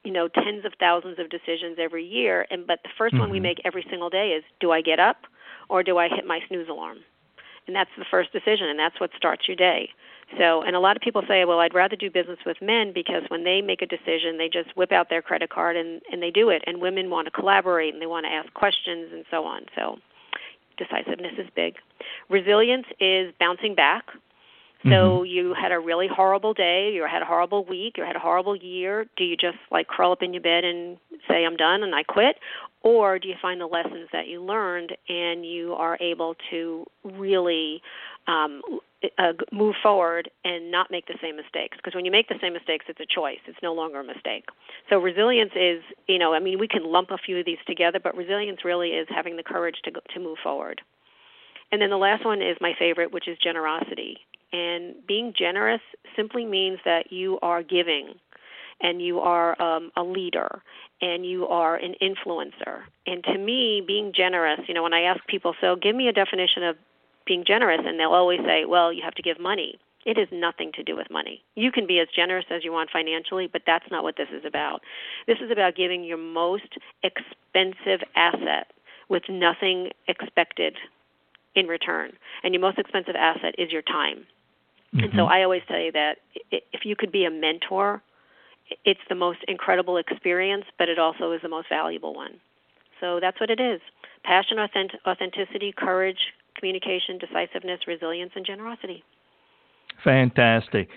[0.05, 3.19] you know tens of thousands of decisions every year and but the 1st mm-hmm.
[3.21, 3.45] one we mm-hmm.
[3.45, 5.27] make every single day is do i get up
[5.69, 6.99] or do I hit my snooze alarm?
[7.67, 9.91] And that's the first decision, and that's what starts your day.
[10.39, 13.23] So, and a lot of people say, well, I'd rather do business with men because
[13.29, 16.31] when they make a decision, they just whip out their credit card and, and they
[16.31, 16.63] do it.
[16.67, 19.67] And women want to collaborate and they want to ask questions and so on.
[19.77, 19.99] So,
[20.79, 21.77] decisiveness is big.
[22.29, 24.05] Resilience is bouncing back.
[24.85, 25.27] So mm-hmm.
[25.27, 28.57] you had a really horrible day, you had a horrible week, you had a horrible
[28.57, 29.07] year.
[29.17, 30.99] Do you just like curl up in your bed and
[31.29, 32.37] say I'm done and I quit,
[32.83, 37.81] or do you find the lessons that you learned and you are able to really
[38.27, 38.61] um,
[39.19, 41.77] uh, move forward and not make the same mistakes?
[41.77, 43.39] Because when you make the same mistakes, it's a choice.
[43.47, 44.45] It's no longer a mistake.
[44.91, 48.01] So resilience is, you know, I mean, we can lump a few of these together,
[48.03, 50.81] but resilience really is having the courage to to move forward.
[51.71, 54.19] And then the last one is my favorite, which is generosity.
[54.53, 55.81] And being generous
[56.15, 58.15] simply means that you are giving
[58.83, 60.63] and you are um, a leader
[61.01, 62.83] and you are an influencer.
[63.07, 66.13] And to me, being generous, you know, when I ask people, so give me a
[66.13, 66.77] definition of
[67.27, 69.79] being generous, and they'll always say, well, you have to give money.
[70.05, 71.43] It has nothing to do with money.
[71.55, 74.45] You can be as generous as you want financially, but that's not what this is
[74.45, 74.83] about.
[75.29, 78.73] This is about giving your most expensive asset
[79.09, 80.77] with nothing expected
[81.55, 82.13] in return.
[82.43, 84.27] And your most expensive asset is your time.
[84.95, 85.05] Mm-hmm.
[85.05, 85.33] And so mm-hmm.
[85.33, 86.19] I always say that
[86.51, 88.03] if you could be a mentor
[88.85, 92.41] it's the most incredible experience, but it also is the most valuable one.
[93.01, 93.81] So that's what it is
[94.25, 99.03] passion, authentic- authenticity, courage, communication, decisiveness, resilience, and generosity.
[100.05, 100.89] Fantastic.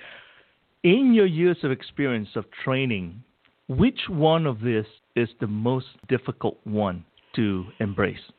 [0.83, 3.23] In your years of experience of training,
[3.67, 4.85] which one of this
[5.15, 7.03] is the most difficult one
[7.35, 8.31] to embrace?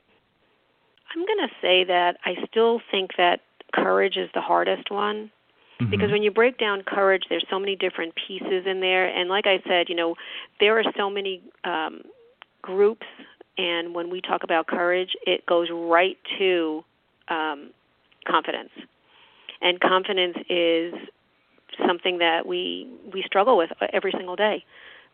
[1.14, 3.40] I'm going to say that I still think that
[3.72, 5.30] courage is the hardest one
[5.80, 5.90] Mm-hmm.
[5.90, 9.46] Because when you break down courage, there's so many different pieces in there, and like
[9.46, 10.14] I said, you know,
[10.58, 12.02] there are so many um,
[12.62, 13.06] groups,
[13.58, 16.82] and when we talk about courage, it goes right to
[17.28, 17.70] um,
[18.26, 18.70] confidence,
[19.60, 20.94] and confidence is
[21.86, 24.64] something that we we struggle with every single day.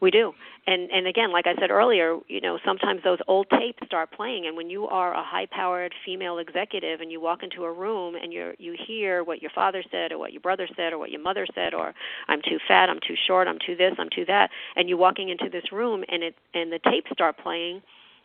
[0.03, 0.33] We do.
[0.67, 4.47] And and again, like I said earlier, you know, sometimes those old tapes start playing
[4.47, 8.33] and when you are a high-powered female executive and you walk into a room and
[8.33, 11.23] you you hear what your father said or what your brother said or what your
[11.23, 11.95] mother said or
[12.27, 15.29] I'm too fat, I'm too short, I'm too this, I'm too that, and you're walking
[15.29, 17.81] into this room and it and the tapes start playing,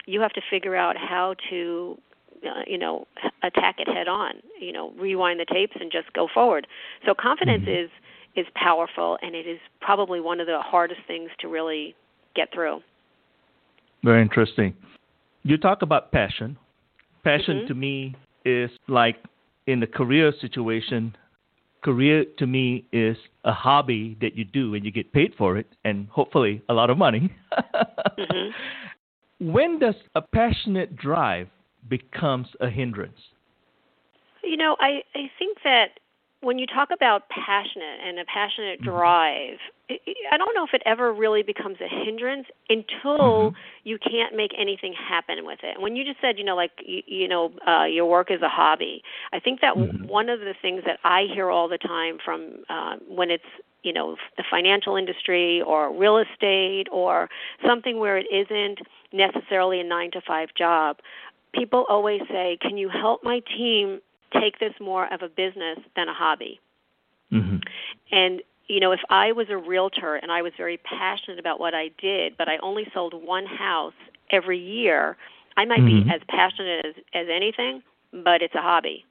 [0.07, 1.95] you have to figure out how to
[2.43, 3.05] uh, you know
[3.43, 6.65] attack it head on you know rewind the tapes and just go forward
[7.05, 7.85] so confidence mm-hmm.
[7.85, 7.89] is
[8.37, 11.95] is powerful, and it is probably one of the hardest things to really
[12.35, 12.81] get through.
[14.03, 14.75] Very interesting.
[15.43, 16.57] You talk about passion.
[17.23, 17.67] Passion mm-hmm.
[17.67, 19.17] to me is like
[19.65, 21.15] in the career situation,
[21.83, 25.67] career to me is a hobby that you do and you get paid for it
[25.83, 27.33] and hopefully a lot of money.
[28.19, 29.51] mm-hmm.
[29.51, 31.47] When does a passionate drive
[31.89, 33.19] becomes a hindrance?
[34.43, 35.99] You know, I, I think that
[36.41, 38.91] when you talk about passionate and a passionate mm-hmm.
[38.91, 39.57] drive,
[39.89, 43.55] I don't know if it ever really becomes a hindrance until mm-hmm.
[43.83, 45.75] you can't make anything happen with it.
[45.75, 48.41] And When you just said, you know, like you, you know, uh, your work is
[48.41, 49.01] a hobby.
[49.33, 50.07] I think that mm-hmm.
[50.07, 53.43] one of the things that I hear all the time from uh, when it's
[53.83, 57.29] you know the financial industry or real estate or
[57.65, 58.79] something where it isn't
[59.11, 60.97] necessarily a nine to five job,
[61.53, 64.01] people always say, "Can you help my team
[64.33, 66.59] take this more of a business than a hobby.
[67.31, 67.57] Mm-hmm.
[68.11, 71.73] And you know, if I was a realtor and I was very passionate about what
[71.73, 73.93] I did, but I only sold one house
[74.29, 75.15] every year,
[75.55, 76.09] I might mm-hmm.
[76.09, 79.05] be as passionate as as anything, but it's a hobby.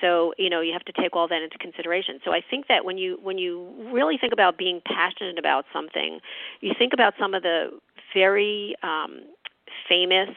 [0.00, 2.20] So you know you have to take all that into consideration.
[2.24, 6.20] So I think that when you when you really think about being passionate about something,
[6.60, 7.70] you think about some of the
[8.14, 9.20] very um,
[9.88, 10.30] famous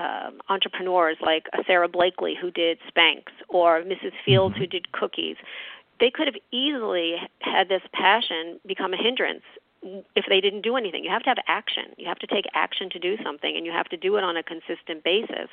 [0.00, 4.12] um, entrepreneurs like Sara Blakely who did Spanx or Mrs.
[4.24, 4.62] Fields mm-hmm.
[4.62, 5.36] who did cookies,
[6.00, 9.42] they could have easily had this passion become a hindrance
[9.82, 11.04] if they didn't do anything.
[11.04, 11.84] You have to have action.
[11.96, 14.36] You have to take action to do something, and you have to do it on
[14.36, 15.48] a consistent basis.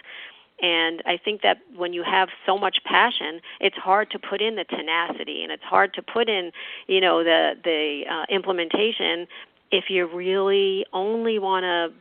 [0.61, 4.55] And I think that when you have so much passion, it's hard to put in
[4.55, 6.51] the tenacity, and it's hard to put in,
[6.87, 9.27] you know, the the uh, implementation
[9.71, 11.93] if you really only want to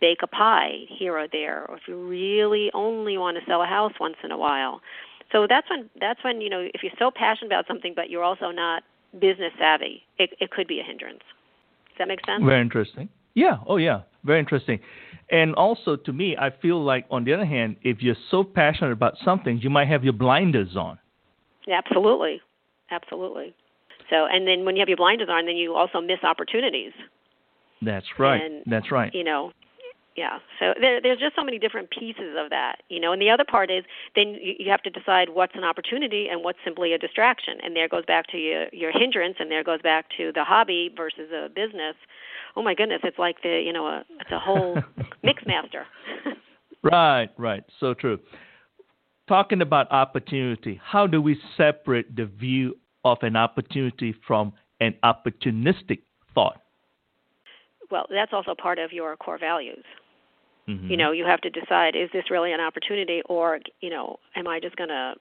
[0.00, 3.66] bake a pie here or there, or if you really only want to sell a
[3.66, 4.80] house once in a while.
[5.32, 8.24] So that's when that's when you know if you're so passionate about something, but you're
[8.24, 8.82] also not
[9.18, 11.22] business savvy, it, it could be a hindrance.
[11.88, 12.44] Does that make sense?
[12.44, 13.08] Very interesting.
[13.34, 13.58] Yeah.
[13.66, 14.02] Oh, yeah.
[14.24, 14.80] Very interesting.
[15.30, 18.92] And also, to me, I feel like on the other hand, if you're so passionate
[18.92, 20.98] about something, you might have your blinders on.
[21.70, 22.40] Absolutely.
[22.90, 23.54] Absolutely.
[24.08, 26.92] So, and then when you have your blinders on, then you also miss opportunities.
[27.80, 28.42] That's right.
[28.42, 29.14] And, That's right.
[29.14, 29.52] You know,
[30.16, 33.30] yeah so there, there's just so many different pieces of that you know and the
[33.30, 36.92] other part is then you, you have to decide what's an opportunity and what's simply
[36.92, 40.32] a distraction and there goes back to your your hindrance and there goes back to
[40.34, 41.94] the hobby versus a business.
[42.56, 44.78] Oh my goodness it's like the you know a, it's a whole
[45.22, 45.86] mix master
[46.82, 48.18] right right so true.
[49.28, 56.00] Talking about opportunity how do we separate the view of an opportunity from an opportunistic
[56.34, 56.60] thought
[57.90, 59.84] well that's also part of your core values
[60.68, 60.90] Mm-hmm.
[60.90, 64.46] You know, you have to decide is this really an opportunity or, you know, am
[64.46, 65.14] I just going to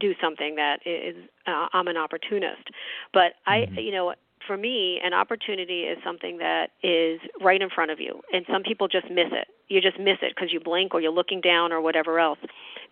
[0.00, 1.16] do something that is
[1.46, 2.70] uh, I'm an opportunist.
[3.12, 3.76] But mm-hmm.
[3.76, 4.14] I, you know,
[4.46, 8.62] for me, an opportunity is something that is right in front of you, and some
[8.62, 9.48] people just miss it.
[9.68, 12.38] You just miss it because you blink or you're looking down or whatever else.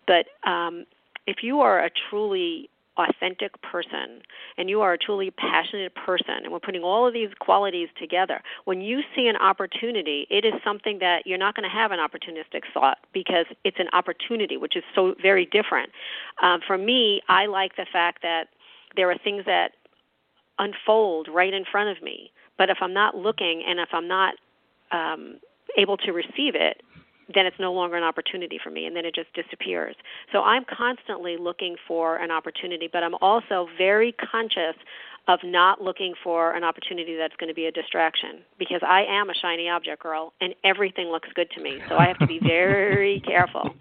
[0.07, 0.85] But um,
[1.27, 4.21] if you are a truly authentic person
[4.57, 8.41] and you are a truly passionate person and we're putting all of these qualities together.
[8.65, 11.99] When you see an opportunity it is something that you're not going to have an
[11.99, 15.89] opportunistic thought because it's an opportunity which is so very different.
[16.41, 18.45] Um, for me i like the fact that
[18.95, 19.71] there are things that
[20.59, 24.35] unfold right in front of me but if i'm not looking and if i'm not
[24.91, 25.39] um,
[25.77, 26.81] able to receive it
[27.33, 29.95] then it's no longer an opportunity for me and then it just disappears.
[30.31, 34.75] So I'm constantly looking for an opportunity, but I'm also very conscious
[35.27, 39.29] of not looking for an opportunity that's going to be a distraction because I am
[39.29, 41.79] a shiny object girl and everything looks good to me.
[41.87, 43.73] So I have to be very careful.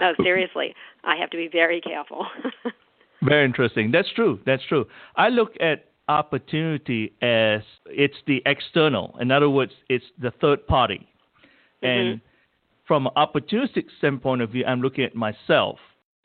[0.00, 0.74] No, seriously,
[1.04, 2.26] I have to be very careful.
[3.22, 3.90] very interesting.
[3.90, 4.40] That's true.
[4.46, 4.86] That's true.
[5.16, 9.16] I look at opportunity as it's the external.
[9.20, 11.06] In other words, it's the third party.
[11.82, 12.26] And mm-hmm
[12.90, 15.78] from an opportunistic standpoint of view, I'm looking at myself.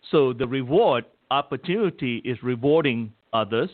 [0.09, 3.69] So the reward opportunity is rewarding others.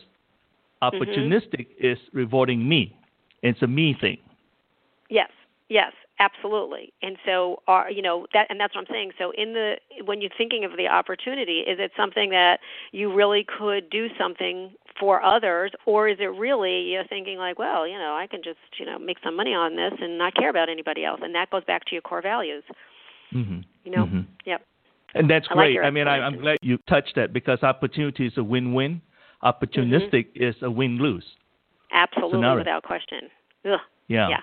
[0.83, 1.87] Opportunistic mm-hmm.
[1.87, 2.93] is rewarding me.
[3.43, 4.17] It's a me thing.
[5.09, 5.29] Yes,
[5.69, 6.93] yes, absolutely.
[7.01, 9.11] And so, are you know that, and that's what I'm saying.
[9.17, 12.59] So, in the when you're thinking of the opportunity, is it something that
[12.91, 17.87] you really could do something for others, or is it really you're thinking like, well,
[17.87, 20.49] you know, I can just you know make some money on this and not care
[20.49, 22.63] about anybody else, and that goes back to your core values.
[23.33, 23.59] Mm-hmm.
[23.83, 24.21] You know, mm-hmm.
[24.45, 24.61] yep.
[25.13, 25.77] And that's I great.
[25.77, 29.01] Like I mean, I, am glad you touched that because opportunity is a win-win.
[29.43, 30.43] Opportunistic mm-hmm.
[30.43, 31.25] is a win-lose.
[31.91, 33.21] Absolutely, without question.
[33.65, 33.79] Ugh.
[34.07, 34.29] Yeah.
[34.29, 34.37] Yeah.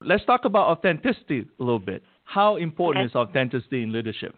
[0.00, 2.02] Let's talk about authenticity a little bit.
[2.24, 3.10] How important okay.
[3.10, 4.34] is authenticity in leadership?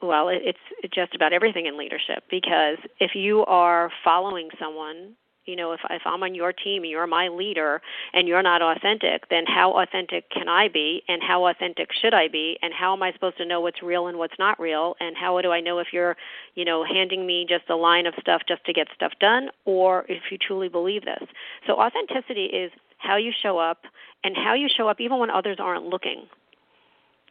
[0.00, 0.58] Well, it's
[0.92, 5.14] just about everything in leadership because if you are following someone
[5.44, 7.80] you know if if i'm on your team and you're my leader
[8.12, 12.28] and you're not authentic then how authentic can i be and how authentic should i
[12.28, 15.16] be and how am i supposed to know what's real and what's not real and
[15.16, 16.16] how do i know if you're
[16.54, 20.04] you know handing me just a line of stuff just to get stuff done or
[20.08, 21.28] if you truly believe this
[21.66, 22.70] so authenticity is
[23.02, 23.84] how you show up
[24.24, 26.26] and how you show up even when others aren't looking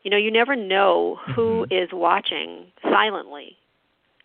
[0.03, 1.74] you know you never know who Mm-hmm.
[1.74, 3.57] is watching silently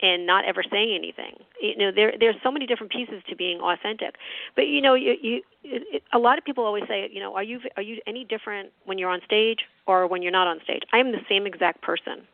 [0.02, 1.34] and not ever saying anything.
[1.60, 4.16] You know, there there's so many different pieces to being authentic.
[4.54, 7.42] But you know, you you it, a lot of people always say, you know, are
[7.42, 10.82] you are you any different when you're on stage or when you're not on stage?
[10.92, 12.26] I am the same exact person.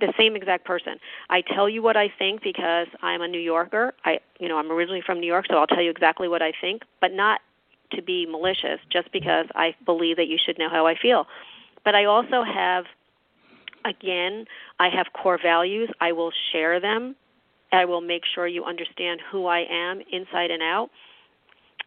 [0.00, 0.98] The same exact person.
[1.30, 3.94] I tell you what I think because I'm a New Yorker.
[4.04, 6.52] I you know, I'm originally from New York, so I'll tell you exactly what I
[6.60, 7.40] think, but not
[7.96, 11.26] to be malicious just because I believe that you should know how I feel.
[11.84, 12.84] But I also have
[13.84, 14.44] again,
[14.78, 15.90] I have core values.
[16.00, 17.16] I will share them.
[17.72, 20.90] I will make sure you understand who I am inside and out.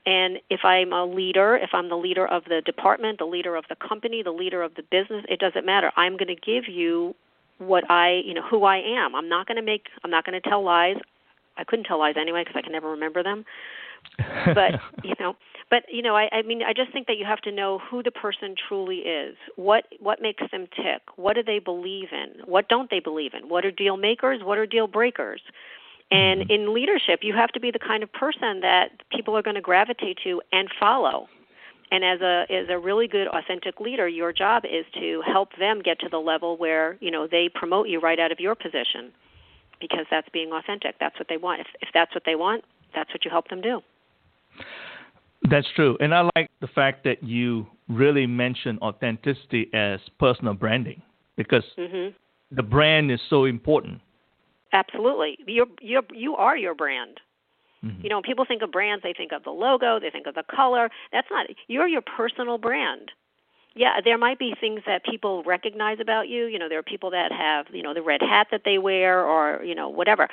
[0.06, 3.66] And if I'm a leader, if I'm the leader of the department, the leader of
[3.70, 5.92] the company, the leader of the business, it doesn't matter.
[5.96, 7.16] I'm going to give you
[7.58, 9.16] what I, you know, who I am.
[9.16, 10.98] I'm not going to make I'm not going to tell lies.
[11.58, 13.46] I couldn't tell lies anyway because I can never remember them.
[14.18, 15.36] But, you know,
[15.70, 18.04] but you know, I, I mean, I just think that you have to know who
[18.04, 19.36] the person truly is.
[19.56, 21.02] What what makes them tick?
[21.16, 22.46] What do they believe in?
[22.46, 23.50] What don't they believe in?
[23.50, 24.42] What are deal makers?
[24.44, 25.42] What are deal breakers?
[26.12, 26.52] And mm-hmm.
[26.52, 29.62] in leadership, you have to be the kind of person that people are going to
[29.62, 31.28] gravitate to and follow.
[31.92, 35.82] And as a as a really good authentic leader, your job is to help them
[35.82, 39.12] get to the level where you know they promote you right out of your position,
[39.80, 40.96] because that's being authentic.
[41.00, 41.62] That's what they want.
[41.62, 43.82] If if that's what they want, that's what you help them do.
[45.50, 45.98] That's true.
[46.00, 51.02] And I like the fact that you really mention authenticity as personal branding
[51.36, 52.10] because hmm
[52.52, 54.00] the brand is so important.
[54.72, 57.20] Absolutely, you're you're you are your brand.
[57.84, 58.04] Mhm.
[58.04, 60.36] You know, when people think of brands, they think of the logo, they think of
[60.36, 60.90] the color.
[61.12, 63.12] That's not you're your personal brand.
[63.74, 66.46] Yeah, there might be things that people recognize about you.
[66.46, 69.22] You know, there are people that have, you know, the red hat that they wear
[69.22, 70.30] or, you know, whatever.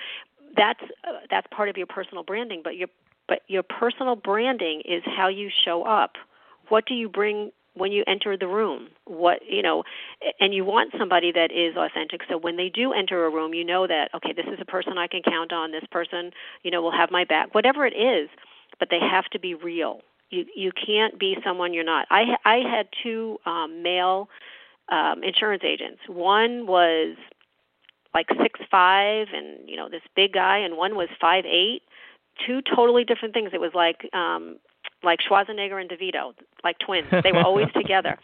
[0.56, 2.88] That's uh, that's part of your personal branding, but your
[3.33, 6.12] but your personal branding is how you show up.
[6.68, 8.89] What do you bring when you enter the room?
[9.07, 9.85] What, you know,
[10.39, 13.64] and you want somebody that is authentic so when they do enter a room, you
[13.64, 15.72] know that okay, this is a person I can count on.
[15.72, 17.55] This person, you know, will have my back.
[17.55, 18.28] Whatever it is,
[18.78, 22.07] but they have to be real you you can't be someone you're not.
[22.11, 24.28] I I had two um, male
[24.91, 26.01] um, insurance agents.
[26.07, 27.16] One was
[28.12, 31.83] like six five and you know this big guy, and one was five eight.
[32.47, 33.51] Two totally different things.
[33.53, 34.59] It was like um,
[35.03, 37.09] like Schwarzenegger and DeVito, like twins.
[37.11, 38.18] They were always together.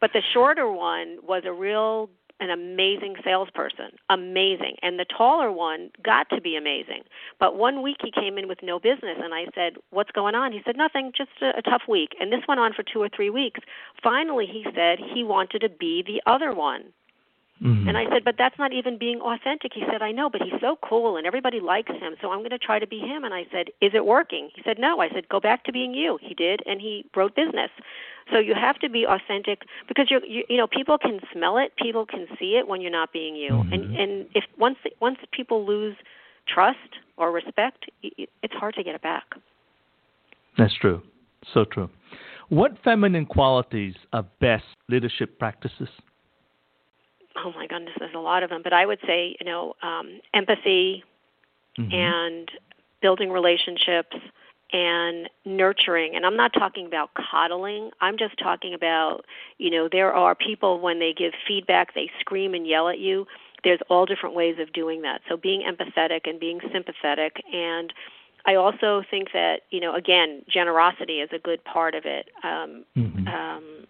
[0.00, 4.76] But the shorter one was a real an amazing salesperson, amazing.
[4.82, 7.02] And the taller one got to be amazing.
[7.38, 10.52] But one week he came in with no business, and I said, "What's going on?"
[10.52, 13.10] He said, "Nothing, just a, a tough week." And this went on for two or
[13.14, 13.60] three weeks.
[14.02, 16.92] Finally, he said he wanted to be the other one.
[17.62, 17.88] Mhm.
[17.88, 19.72] And I said, but that's not even being authentic.
[19.74, 22.50] He said, I know, but he's so cool and everybody likes him, so I'm going
[22.50, 23.22] to try to be him.
[23.24, 24.48] And I said, is it working?
[24.54, 25.00] He said, no.
[25.00, 26.18] I said, go back to being you.
[26.22, 27.70] He did, and he wrote business.
[28.32, 31.72] So you have to be authentic because you're, you, you know, people can smell it,
[31.76, 33.60] people can see it when you're not being you.
[33.72, 35.96] And and if once once people lose
[36.46, 36.78] trust
[37.16, 39.24] or respect, it's hard to get it back.
[40.56, 41.02] That's true.
[41.52, 41.90] So true.
[42.50, 45.88] What feminine qualities are best leadership practices?
[47.36, 50.20] Oh my goodness, there's a lot of them, but I would say, you know, um,
[50.34, 51.04] empathy,
[51.78, 51.92] Mhm.
[51.94, 52.50] and
[53.00, 54.16] building relationships
[54.72, 56.14] and nurturing.
[56.14, 57.90] And i'm not talking about coddling.
[58.00, 59.24] I'm just talking about
[59.58, 63.26] you know there are people when they give feedback they scream and yell at you.
[63.64, 65.22] There's all different ways of doing that.
[65.28, 67.42] So being empathetic and being sympathetic.
[67.52, 67.92] And
[68.46, 72.28] i also think that you know again generosity is a good part of it.
[72.42, 73.26] Um Mhm.
[73.28, 73.86] um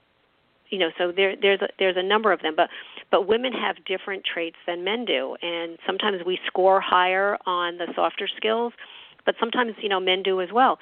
[0.71, 2.69] you know so there there's a, there's a number of them but
[3.11, 5.37] but women have different traits than men do.
[5.43, 8.73] And sometimes we score higher on the softer skills
[9.27, 10.79] but sometimes you know men do as well.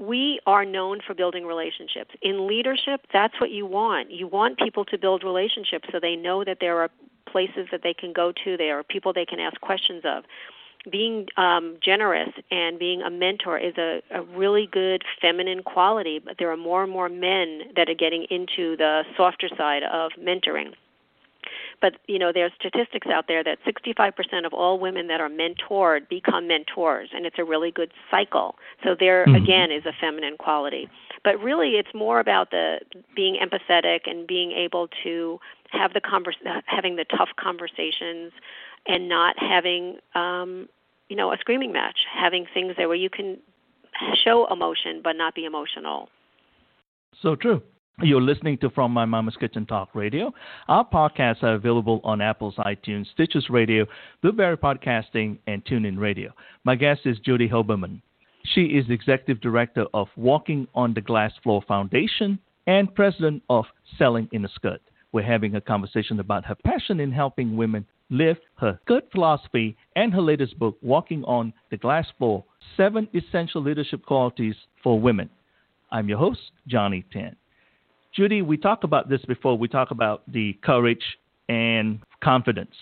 [0.00, 2.10] We are known for building relationships.
[2.22, 4.10] In leadership that's what you want.
[4.10, 6.88] You want people to build relationships so they know that there are
[7.28, 10.24] places that they can go to there are people they can ask questions of
[10.90, 16.36] being um, generous and being a mentor is a, a really good feminine quality, but
[16.38, 20.72] there are more and more men that are getting into the softer side of mentoring.
[21.80, 25.28] But you know, there are statistics out there that 65% of all women that are
[25.28, 28.56] mentored become mentors, and it's a really good cycle.
[28.84, 29.42] So there Mhm.
[29.42, 30.88] again is a feminine quality.
[31.24, 32.80] But really, it's more about the
[33.14, 38.32] being empathetic and being able to have the convers- having the tough conversations
[38.86, 40.68] and not having um,
[41.08, 43.38] you know a screaming match, having things there where you can
[44.24, 46.08] show emotion but not be emotional.
[47.20, 47.62] So true.
[48.00, 50.32] You're listening to From My Mama's Kitchen Talk Radio.
[50.66, 53.86] Our podcasts are available on Apple's iTunes, Stitcher Radio,
[54.22, 56.32] Blubrry Podcasting, and TuneIn Radio.
[56.64, 58.00] My guest is Judy Hoberman.
[58.54, 63.66] She is Executive Director of Walking on the Glass Floor Foundation and President of
[63.98, 64.80] Selling in a Skirt.
[65.12, 70.12] We're having a conversation about her passion in helping women live her good philosophy and
[70.12, 72.44] her latest book, Walking on the Glass Floor
[72.76, 75.30] Seven Essential Leadership Qualities for Women.
[75.90, 77.34] I'm your host, Johnny Tan.
[78.14, 79.56] Judy, we talked about this before.
[79.56, 81.02] We talked about the courage
[81.48, 82.74] and confidence.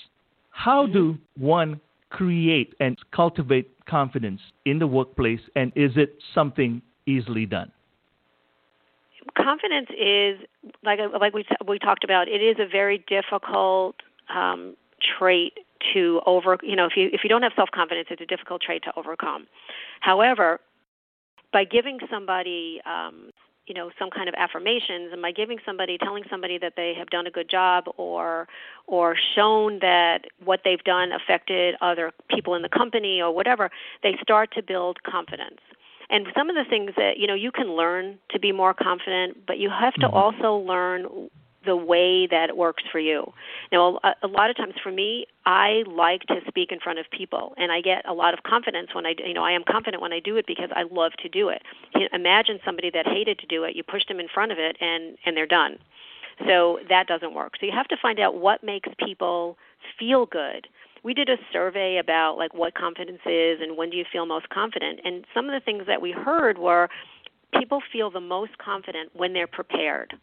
[0.51, 7.47] How do one create and cultivate confidence in the workplace, and is it something easily
[7.47, 7.71] done?
[9.37, 10.39] Confidence is
[10.83, 12.27] like like we we talked about.
[12.27, 13.95] It is a very difficult
[14.35, 14.75] um,
[15.19, 15.55] trait
[15.95, 16.59] to over.
[16.63, 18.93] You know, if you if you don't have self confidence, it's a difficult trait to
[18.97, 19.47] overcome.
[20.01, 20.61] However,
[21.53, 23.31] by giving somebody um,
[23.71, 27.09] you know some kind of affirmations and by giving somebody telling somebody that they have
[27.09, 28.49] done a good job or
[28.89, 33.71] or shown that what they've done affected other people in the company or whatever
[34.03, 35.61] they start to build confidence
[36.11, 39.37] and some of the things that you know you can learn to be more confident
[39.47, 40.17] but you have to mm-hmm.
[40.17, 41.07] also learn
[41.65, 43.33] the way that works for you.
[43.71, 47.07] Now, a, a lot of times for me, I like to speak in front of
[47.11, 50.03] people, and I get a lot of confidence when I, you know, I am confident
[50.03, 51.63] when I do it because I love to do it.
[51.95, 54.59] You know, imagine somebody that hated to do it, you push them in front of
[54.59, 55.79] it, and and they're done.
[56.47, 57.55] So that doesn't work.
[57.61, 59.59] So you have to find out what makes people
[59.99, 60.67] feel good.
[61.03, 64.49] We did a survey about like what confidence is and when do you feel most
[64.49, 66.89] confident, and some of the things that we heard were
[67.59, 70.15] people feel the most confident when they're prepared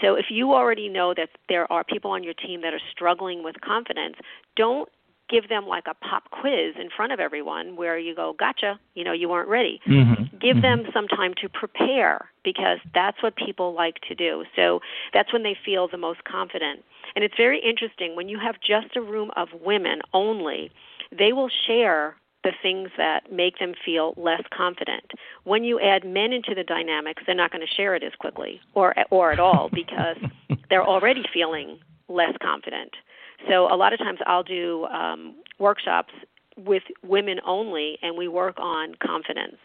[0.00, 3.42] so if you already know that there are people on your team that are struggling
[3.42, 4.16] with confidence,
[4.56, 4.88] don't
[5.28, 9.02] give them like a pop quiz in front of everyone where you go, gotcha, you
[9.02, 9.80] know, you weren't ready.
[9.86, 10.36] Mm-hmm.
[10.38, 10.60] Give mm-hmm.
[10.60, 14.44] them some time to prepare because that's what people like to do.
[14.54, 14.80] So
[15.12, 16.84] that's when they feel the most confident.
[17.14, 20.70] And it's very interesting when you have just a room of women only,
[21.16, 22.16] they will share
[22.46, 25.10] the things that make them feel less confident.
[25.42, 28.60] When you add men into the dynamics, they're not going to share it as quickly
[28.74, 30.16] or or at all because
[30.70, 32.92] they're already feeling less confident.
[33.48, 36.12] So a lot of times I'll do um, workshops
[36.56, 39.56] with women only, and we work on confidence.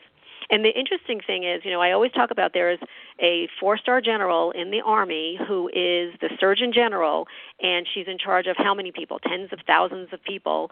[0.50, 2.80] And the interesting thing is, you know, I always talk about there is
[3.22, 7.28] a four star general in the Army who is the Surgeon General,
[7.62, 9.20] and she's in charge of how many people?
[9.20, 10.72] Tens of thousands of people.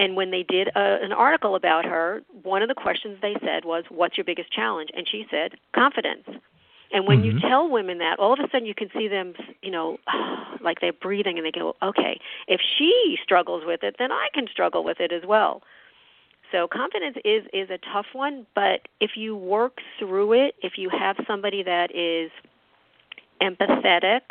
[0.00, 3.66] And when they did a, an article about her, one of the questions they said
[3.66, 4.88] was, What's your biggest challenge?
[4.96, 6.24] And she said, Confidence.
[6.92, 7.36] And when mm-hmm.
[7.36, 9.98] you tell women that, all of a sudden you can see them, you know,
[10.62, 14.48] like they're breathing and they go, okay, if she struggles with it, then I can
[14.50, 15.62] struggle with it as well.
[16.50, 20.88] So confidence is is a tough one, but if you work through it, if you
[20.90, 22.32] have somebody that is
[23.40, 24.22] empathetic,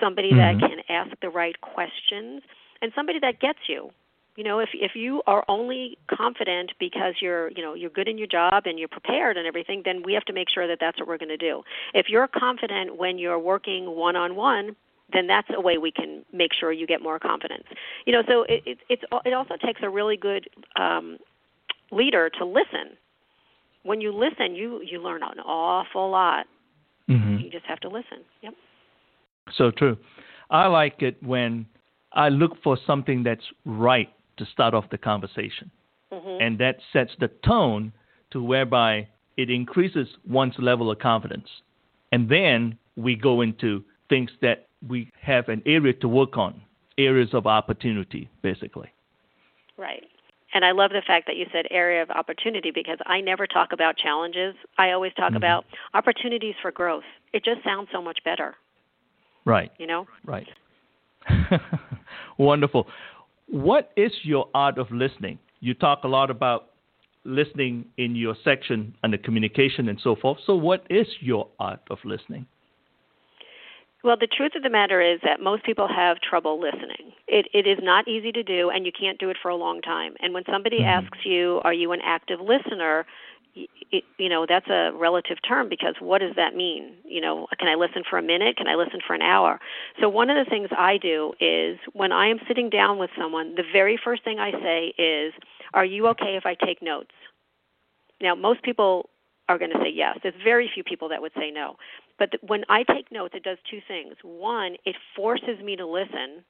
[0.00, 0.60] somebody mm-hmm.
[0.60, 2.42] that can ask the right questions,
[2.82, 3.90] and somebody that gets you,
[4.38, 8.16] you know if if you are only confident because you're you know you're good in
[8.16, 10.96] your job and you're prepared and everything then we have to make sure that that's
[11.00, 11.62] what we're going to do.
[11.92, 14.76] If you're confident when you're working one on one
[15.12, 17.64] then that's a way we can make sure you get more confidence.
[18.06, 21.18] You know so it it it's it also takes a really good um
[21.90, 22.96] leader to listen.
[23.82, 26.46] When you listen you you learn an awful lot.
[27.10, 27.38] Mm-hmm.
[27.38, 28.18] you just have to listen.
[28.42, 28.54] Yep.
[29.56, 29.96] So true.
[30.48, 31.66] I like it when
[32.12, 34.08] i look for something that's right
[34.38, 35.70] to start off the conversation.
[36.12, 36.42] Mm-hmm.
[36.42, 37.92] And that sets the tone
[38.30, 41.48] to whereby it increases one's level of confidence.
[42.12, 46.60] And then we go into things that we have an area to work on,
[46.96, 48.90] areas of opportunity, basically.
[49.76, 50.04] Right.
[50.54, 53.72] And I love the fact that you said area of opportunity because I never talk
[53.72, 54.54] about challenges.
[54.78, 55.36] I always talk mm-hmm.
[55.36, 57.04] about opportunities for growth.
[57.32, 58.56] It just sounds so much better.
[59.44, 59.70] Right.
[59.78, 60.06] You know?
[60.24, 60.48] Right.
[62.38, 62.86] Wonderful.
[63.48, 65.38] What is your art of listening?
[65.60, 66.70] You talk a lot about
[67.24, 70.38] listening in your section and the communication and so forth.
[70.46, 72.46] So, what is your art of listening?
[74.04, 77.12] Well, the truth of the matter is that most people have trouble listening.
[77.26, 79.80] It, it is not easy to do, and you can't do it for a long
[79.82, 80.14] time.
[80.20, 81.04] And when somebody mm-hmm.
[81.04, 83.06] asks you, Are you an active listener?
[83.90, 86.94] It, you know that's a relative term because what does that mean?
[87.04, 88.56] You know can i listen for a minute?
[88.56, 89.60] Can i listen for an hour?
[90.00, 93.54] So one of the things i do is when i am sitting down with someone
[93.54, 95.32] the very first thing i say is
[95.74, 97.12] are you okay if i take notes?
[98.20, 99.08] Now most people
[99.48, 100.18] are going to say yes.
[100.22, 101.76] There's very few people that would say no.
[102.18, 104.14] But when i take notes it does two things.
[104.22, 106.44] One it forces me to listen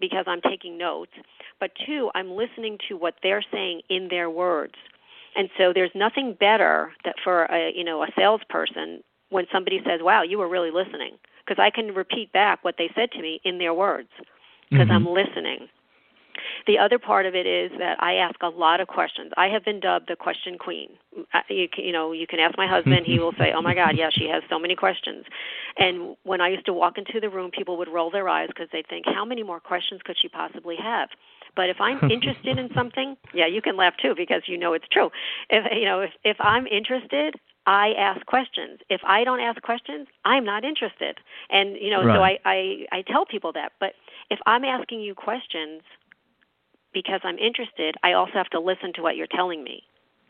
[0.00, 1.12] because i'm taking notes.
[1.60, 4.74] But two i'm listening to what they're saying in their words
[5.36, 10.00] And so there's nothing better that for a you know a salesperson when somebody says,
[10.02, 13.40] "Wow, you were really listening," because I can repeat back what they said to me
[13.44, 14.08] in their words
[14.70, 14.94] because Mhm.
[14.94, 15.68] I'm listening.
[16.66, 19.32] The other part of it is that I ask a lot of questions.
[19.36, 20.98] I have been dubbed the question queen.
[21.32, 23.74] I- You, can, you know, you can ask my husband; he will say, "Oh my
[23.74, 25.26] God, yeah, she has so many questions."
[25.76, 28.70] And when I used to walk into the room, people would roll their eyes because
[28.70, 31.10] they think, "How many more questions could she possibly have?"
[31.56, 34.88] But if I'm interested in something, yeah, you can laugh too because you know it's
[34.90, 35.10] true.
[35.50, 37.34] If you know, if if I'm interested,
[37.66, 38.80] I ask questions.
[38.90, 41.18] If I don't ask questions, I'm not interested.
[41.50, 43.72] And you know, so I, I I tell people that.
[43.80, 43.94] But
[44.30, 45.82] if I'm asking you questions
[46.92, 49.82] because I'm interested, I also have to listen to what you're telling me.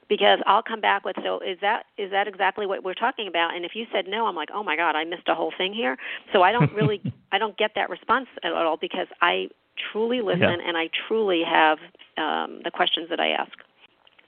[0.06, 3.56] Because I'll come back with, so is that is that exactly what we're talking about?
[3.56, 5.72] And if you said no, I'm like, oh my god, I missed a whole thing
[5.72, 5.96] here.
[6.32, 7.00] So I don't really,
[7.32, 9.48] I don't get that response at all because I
[9.92, 10.56] truly listen Yeah.
[10.66, 11.78] and I truly have
[12.16, 13.52] um, the questions that I ask.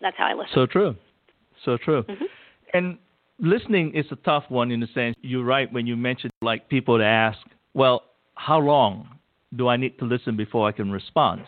[0.00, 0.50] That's how I listen.
[0.54, 0.96] So true.
[1.64, 2.02] So true.
[2.04, 2.26] Mhm.
[2.74, 2.98] And
[3.38, 6.98] listening is a tough one in the sense you're right when you mentioned like people
[6.98, 7.38] to ask,
[7.74, 8.04] well,
[8.34, 9.08] how long
[9.54, 11.42] do I need to listen before I can respond?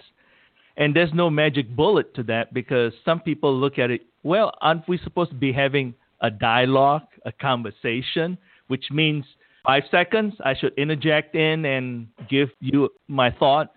[0.76, 4.88] And there's no magic bullet to that because some people look at it, well, aren't
[4.88, 8.38] we supposed to be having a dialogue, a conversation,
[8.68, 9.24] which means
[9.66, 13.72] five seconds I should interject in and give you my thought.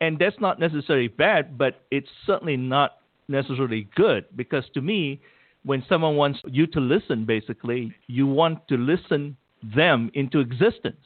[0.00, 5.20] And that's not necessarily bad, but it's certainly not necessarily good because to me,
[5.64, 9.36] when someone wants you to listen, basically, you want to listen
[9.74, 11.00] them into existence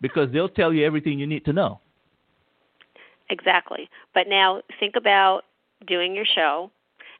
[0.00, 1.80] because they'll tell you everything you need to know.
[3.28, 3.88] Exactly.
[4.14, 5.42] But now think about
[5.86, 6.70] doing your show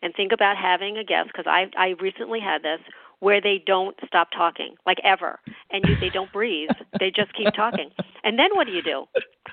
[0.03, 2.81] and think about having a guest because I I recently had this
[3.21, 5.39] where they don't stop talking like ever.
[5.71, 6.71] And you, they don't breathe.
[6.99, 7.91] They just keep talking.
[8.25, 9.05] And then what do you do?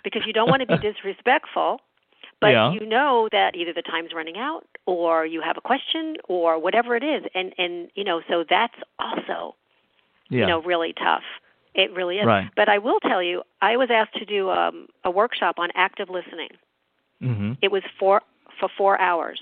[0.03, 1.79] Because you don't want to be disrespectful
[2.39, 2.71] but Yeah.
[2.71, 6.95] you know that either the time's running out or you have a question or whatever
[6.95, 7.23] it is.
[7.33, 9.55] And and you know so that's also
[10.29, 10.41] Yeah.
[10.41, 11.23] you know really tough.
[11.73, 12.25] It really is.
[12.25, 12.49] Right.
[12.55, 16.09] but i will tell you i was asked to do um a workshop on active
[16.09, 16.49] listening.
[17.21, 18.21] Hmm it was for
[18.59, 19.41] for four hours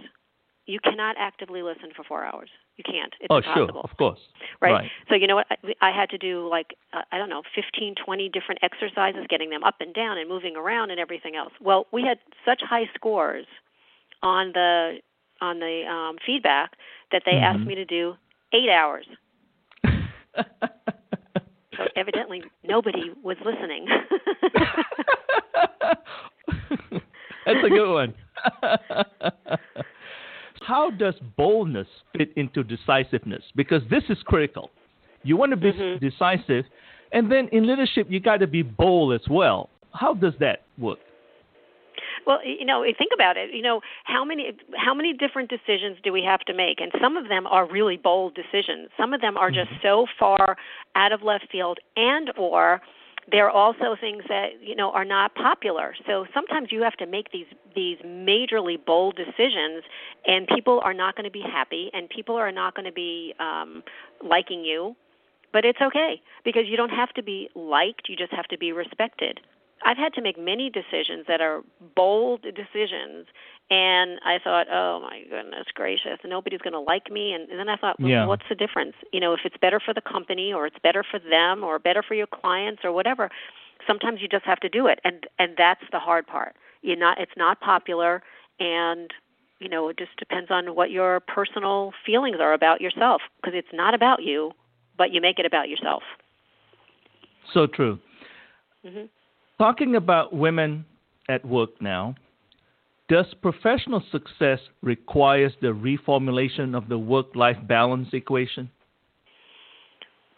[0.66, 4.20] you cannot actively listen for four hours you can't it's oh, impossible sure, of course.
[4.62, 4.72] right?
[4.74, 4.92] Right.
[5.10, 5.48] So you know what?
[5.50, 9.50] I, I had to do like uh, I don't know, fifteen, twenty different exercises, getting
[9.50, 11.54] them up and down and moving around and everything else.
[11.62, 13.46] Well, we had such high scores
[14.22, 15.00] on the
[15.42, 16.72] on the um, feedback
[17.12, 17.68] that they asked Mhm.
[17.68, 18.16] me to do
[18.54, 19.08] eight hours.
[21.78, 23.88] So evidently nobody was listening.
[27.46, 28.14] That's a good one.
[30.66, 31.88] How does boldness
[32.18, 33.44] fit into decisiveness?
[33.56, 34.72] Because this is critical.
[35.24, 36.00] You want to be Mhm.
[36.00, 36.66] decisive,
[37.12, 39.70] and then in leadership, you got to be bold as well.
[39.94, 41.00] How does that work?
[42.26, 43.54] Well, you know, think about it.
[43.54, 46.82] You know, how many how many different decisions do we have to make?
[46.82, 48.90] And some of them are really bold decisions.
[48.98, 50.58] Some of them are just so far
[50.96, 52.82] out of left field and or
[53.32, 55.96] they're also things that, you know, are not popular.
[56.06, 59.84] So sometimes you have to make these these majorly bold decisions
[60.26, 63.34] and people are not going to be happy and people are not going to be
[63.40, 63.84] um
[64.24, 64.96] liking you.
[65.52, 68.72] But it's okay because you don't have to be liked, you just have to be
[68.72, 69.40] respected.
[69.84, 71.62] I've had to make many decisions that are
[71.96, 73.28] bold decisions,
[73.70, 77.34] and I thought, oh my goodness gracious, nobody's going to like me.
[77.34, 78.26] And, and then I thought, well, Yeah.
[78.26, 78.94] what's the difference?
[79.12, 82.02] You know, if it's better for the company, or it's better for them, or better
[82.02, 83.30] for your clients, or whatever,
[83.86, 86.56] sometimes you just have to do it, and and that's the hard part.
[86.82, 88.22] You're not, it's not popular,
[88.60, 89.12] and
[89.60, 93.74] you know, it just depends on what your personal feelings are about yourself, because it's
[93.74, 94.52] not about you,
[94.98, 96.04] but you make it about yourself.
[97.54, 98.00] So true.
[98.86, 99.06] hmm
[99.58, 100.86] Talking about women
[101.30, 102.16] at work now,
[103.08, 108.70] does professional success requires the reformulation of the work-life balance equation?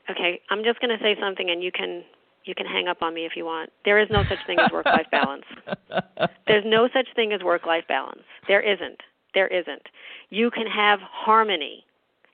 [0.10, 2.04] Okay, I'm just going to say something, and you can
[2.46, 3.72] you can hang up on me if you want.
[3.84, 5.44] There is no such thing as work-life balance.
[6.48, 8.22] There's no such thing as work-life balance.
[8.48, 9.02] There isn't.
[9.34, 9.82] There isn't.
[10.30, 11.84] You can have harmony,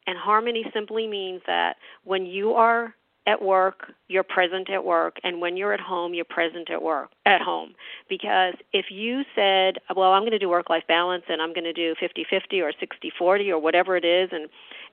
[0.05, 2.93] and harmony simply means that when you are
[3.25, 7.09] at work, you're present at work, and when you're at home, you're present at work
[7.25, 7.73] at home.
[8.09, 11.73] Because if you said, "Well, I'm going to do work-life balance, and I'm going to
[11.73, 14.49] do 50-50 or 60-40 or whatever it is," and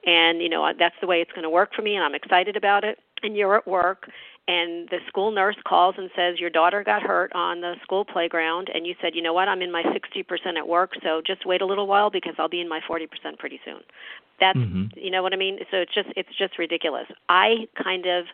[0.06, 2.56] and you know that's the way it's going to work for me, and I'm excited
[2.56, 4.08] about it, and you're at work,
[4.50, 8.68] and the school nurse calls and says your daughter got hurt on the school playground.
[8.74, 9.46] And you said you know what?
[9.48, 12.60] I'm in my 60% at work so just wait a little while because i'll be
[12.60, 13.06] in my 40%
[13.38, 13.80] pretty soon.
[14.40, 14.96] That's Mhm.
[14.96, 15.58] you know what i mean?
[15.70, 17.06] So it's just it's just ridiculous.
[17.28, 18.26] I kind of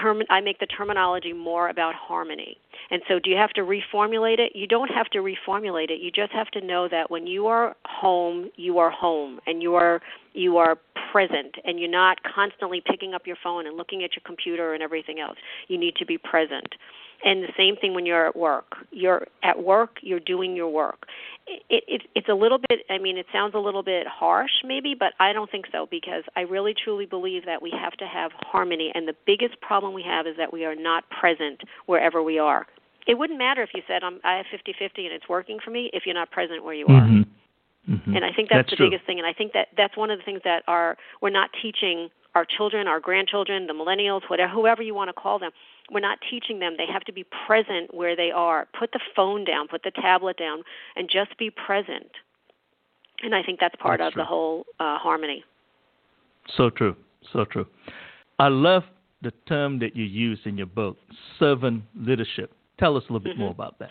[0.00, 2.56] term I make the terminology more about harmony.
[2.90, 4.52] And so do you have to reformulate it?
[4.54, 6.00] You don't have to reformulate it.
[6.00, 9.74] You just have to know that when you are home, you are home and you
[9.74, 10.00] are
[10.32, 10.76] you are
[11.12, 14.82] present and you're not constantly picking up your phone and looking at your computer and
[14.82, 15.36] everything else.
[15.68, 16.74] You need to be present.
[17.24, 18.76] And the same thing when you're at work.
[18.90, 21.06] You're at work, you're doing your work.
[21.46, 24.94] It, it, it's a little bit, I mean, it sounds a little bit harsh maybe,
[24.98, 28.32] but I don't think so because I really truly believe that we have to have
[28.34, 28.90] harmony.
[28.94, 32.66] And the biggest problem we have is that we are not present wherever we are.
[33.06, 35.70] It wouldn't matter if you said I'm, I have 50 50 and it's working for
[35.70, 37.02] me if you're not present where you are.
[37.02, 37.94] Mm-hmm.
[37.94, 38.16] Mm-hmm.
[38.16, 38.90] And I think that's, that's the true.
[38.90, 39.18] biggest thing.
[39.18, 42.44] And I think that that's one of the things that are we're not teaching our
[42.44, 45.50] children, our grandchildren, the millennials, whatever, whoever you want to call them,
[45.90, 46.74] we're not teaching them.
[46.76, 48.66] They have to be present where they are.
[48.78, 50.62] Put the phone down, put the tablet down,
[50.96, 52.10] and just be present.
[53.22, 54.22] And I think that's part that's of true.
[54.22, 55.44] the whole uh, harmony.
[56.56, 56.96] So true.
[57.32, 57.66] So true.
[58.38, 58.82] I love
[59.22, 60.96] the term that you use in your book,
[61.38, 62.52] servant leadership.
[62.78, 63.42] Tell us a little bit Mm-hmm.
[63.42, 63.90] more about that.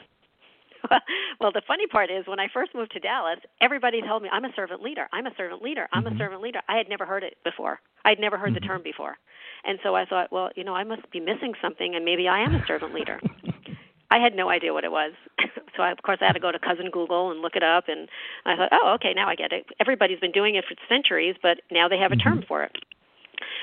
[1.39, 4.43] well, the funny part is when I first moved to Dallas, everybody told me I'm
[4.43, 5.07] a servant leader.
[5.13, 5.87] I'm a servant leader.
[5.93, 6.15] I'm Mm-hmm.
[6.15, 6.59] a servant leader.
[6.67, 7.79] I had never heard it before.
[8.03, 9.17] I had never heard the term before.
[9.65, 12.39] And so I thought, well, you know, I must be missing something and maybe I
[12.39, 13.21] am a servant leader.
[14.11, 15.13] I had no idea what it was.
[15.77, 17.85] so I, of course I had to go to cousin Google and look it up
[17.87, 18.09] and
[18.45, 19.65] I thought, "Oh, okay, now I get it.
[19.79, 22.75] Everybody's been doing it for centuries, but now they have a term for it."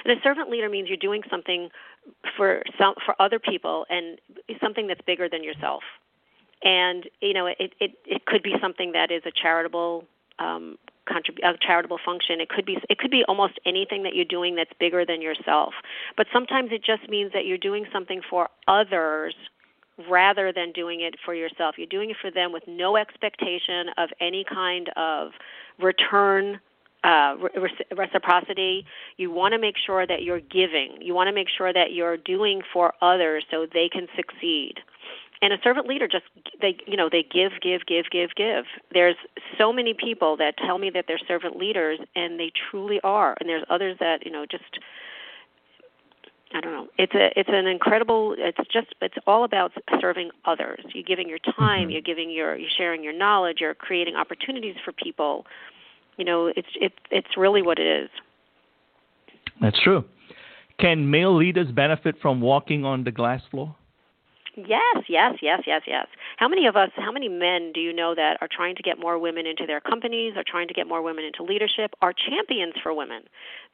[0.04, 1.68] And a servant leader means you're doing something
[2.36, 4.18] for some for other people and
[4.60, 5.82] something that's bigger than yourself.
[6.62, 10.04] And you know it it it could be something that is a charitable
[10.38, 12.40] um contrib- a charitable function.
[12.40, 15.74] It could be it could be almost anything that you're doing that's bigger than yourself.
[16.16, 19.34] But sometimes it just means that you're doing something for others
[20.08, 21.74] rather than doing it for yourself.
[21.76, 25.32] You're doing it for them with no expectation of any kind of
[25.78, 26.60] return
[27.04, 28.84] uh, re- reciprocity.
[29.16, 30.98] You want to make sure that you're giving.
[31.00, 34.74] You want to make sure that you're doing for others so they can succeed.
[35.42, 36.24] And a servant leader just
[36.60, 38.64] they you know they give give give give give.
[38.92, 39.16] There's
[39.56, 43.36] so many people that tell me that they're servant leaders and they truly are.
[43.40, 44.78] And there's others that you know just
[46.52, 46.88] I don't know.
[46.98, 48.34] It's a it's an incredible.
[48.36, 50.80] It's just it's all about serving others.
[50.92, 51.84] You're giving your time.
[51.84, 51.90] Mm-hmm.
[51.90, 53.58] You're giving your you're sharing your knowledge.
[53.60, 55.46] You're creating opportunities for people
[56.20, 58.10] you know it's it's it's really what it is
[59.60, 60.04] That's true.
[60.78, 63.74] Can male leaders benefit from walking on the glass floor?
[64.56, 66.06] yes yes yes yes yes
[66.36, 68.98] how many of us how many men do you know that are trying to get
[68.98, 72.74] more women into their companies are trying to get more women into leadership are champions
[72.82, 73.22] for women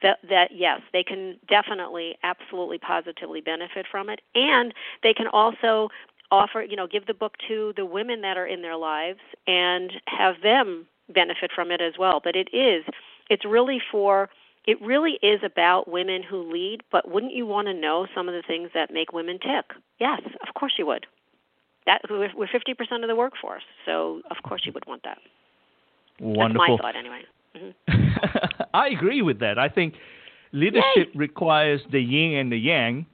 [0.03, 4.73] that that yes they can definitely absolutely positively benefit from it and
[5.03, 5.89] they can also
[6.29, 9.93] offer you know give the book to the women that are in their lives and
[10.05, 12.21] have them benefit from it as well.
[12.23, 12.83] But it is,
[13.29, 14.29] it's really for,
[14.65, 16.81] it really is about women who lead.
[16.91, 19.77] But wouldn't you want to know some of the things that make women tick?
[19.99, 21.05] Yes, of course you would.
[21.85, 25.19] That we're we're fifty percent of the workforce, so of course you would want that.
[26.19, 26.65] Wonderful.
[26.67, 27.21] That's my thought, anyway.
[27.55, 29.57] hmm I agree with that.
[29.57, 29.93] I think
[30.51, 33.05] leadership requires the yin and the yang,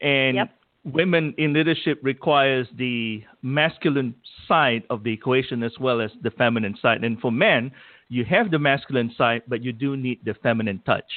[0.00, 0.50] and Yep.
[0.84, 4.14] Women in leadership requires the masculine
[4.48, 7.04] side of the equation as well as the feminine side.
[7.04, 7.70] And for men,
[8.08, 11.10] you have the masculine side, but you do need the feminine touch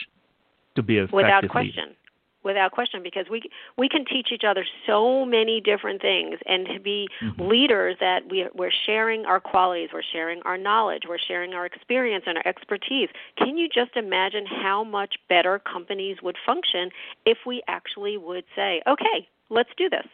[0.76, 1.16] to be effective.
[1.16, 1.52] Without leader.
[1.52, 1.96] question.
[2.44, 3.42] Without question, because we
[3.76, 7.42] we can teach each other so many different things, and to be mm-hmm.
[7.42, 12.26] leaders that we we're sharing our qualities, we're sharing our knowledge, we're sharing our experience
[12.28, 13.10] and our expertise.
[13.36, 16.92] Can you just imagine how much better companies would function
[17.26, 20.08] if we actually would say, "Okay, let's do this."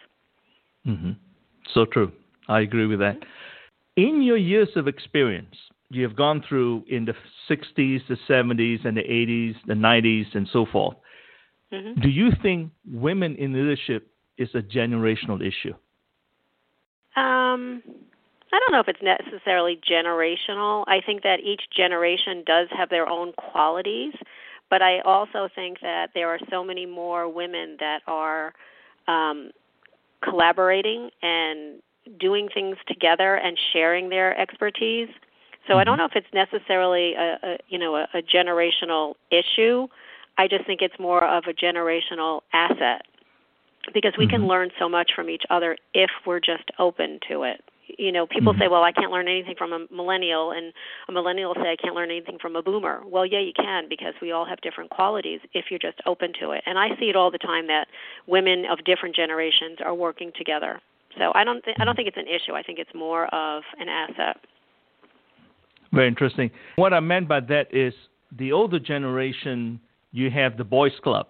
[0.85, 1.11] hmm
[1.73, 2.11] So true.
[2.47, 3.17] I agree with that.
[3.95, 5.55] In your years of experience,
[5.89, 7.13] you have gone through in the
[7.49, 10.97] 60s, the 70s, and the 80s, the 90s, and so forth.
[11.71, 14.07] hmm Do you think women in leadership
[14.37, 15.75] is a generational issue?
[17.15, 17.83] Um,
[18.53, 20.85] I don't know if it's necessarily generational.
[20.87, 24.13] I think that each generation does have their own qualities,
[24.69, 28.53] but I also think that there are so many more women that are
[29.07, 29.51] um,
[30.23, 31.81] collaborating and
[32.19, 35.09] doing things together and sharing their expertise.
[35.67, 39.87] So I don't know if it's necessarily a, a you know a, a generational issue.
[40.37, 43.05] I just think it's more of a generational asset
[43.93, 44.47] because we can Mhm.
[44.47, 47.63] learn so much from each other if we're just open to it.
[47.97, 48.59] You know, people Mhm.
[48.59, 50.73] say, "Well, I can't learn anything from a millennial," and
[51.07, 53.87] a millennial will say, "I can't learn anything from a boomer." Well, yeah, you can
[53.87, 56.63] because we all have different qualities if you're just open to it.
[56.65, 57.87] And I see it all the time that
[58.27, 60.79] women of different generations are working together.
[61.17, 62.53] So I don't th- I don't think it's an issue.
[62.53, 64.37] I think it's more of an asset.
[65.91, 66.51] Very interesting.
[66.75, 67.93] What I meant by that is
[68.31, 69.79] the older generation,
[70.13, 71.27] you have the boys' club.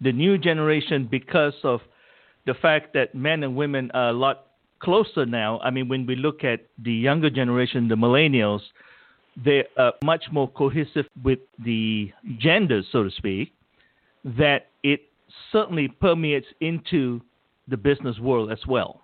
[0.00, 1.80] the new generation because of
[2.46, 4.46] the fact that men and women are a lot
[4.84, 5.58] closer now.
[5.60, 8.60] I mean, when we look at the younger generation, the millennials,
[9.44, 13.52] they are much more cohesive with the genders, so to speak,
[14.24, 15.00] that it
[15.50, 17.20] certainly permeates into
[17.68, 19.00] the business world as well.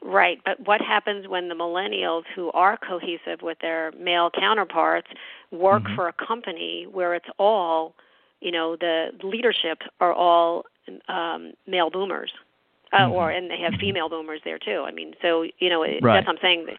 [0.00, 5.08] Right, but what happens when the millennials who are cohesive with their male counterparts
[5.50, 5.96] work Mhm.
[5.96, 7.94] for a company where it's all,
[8.40, 10.64] you know, the leadership are all
[11.08, 12.32] um, male boomers,
[12.92, 13.12] uh, Mhm.
[13.12, 14.84] or and they have female boomers there too.
[14.86, 16.14] I mean, so you know, it, Right.
[16.16, 16.76] that's what I'm saying.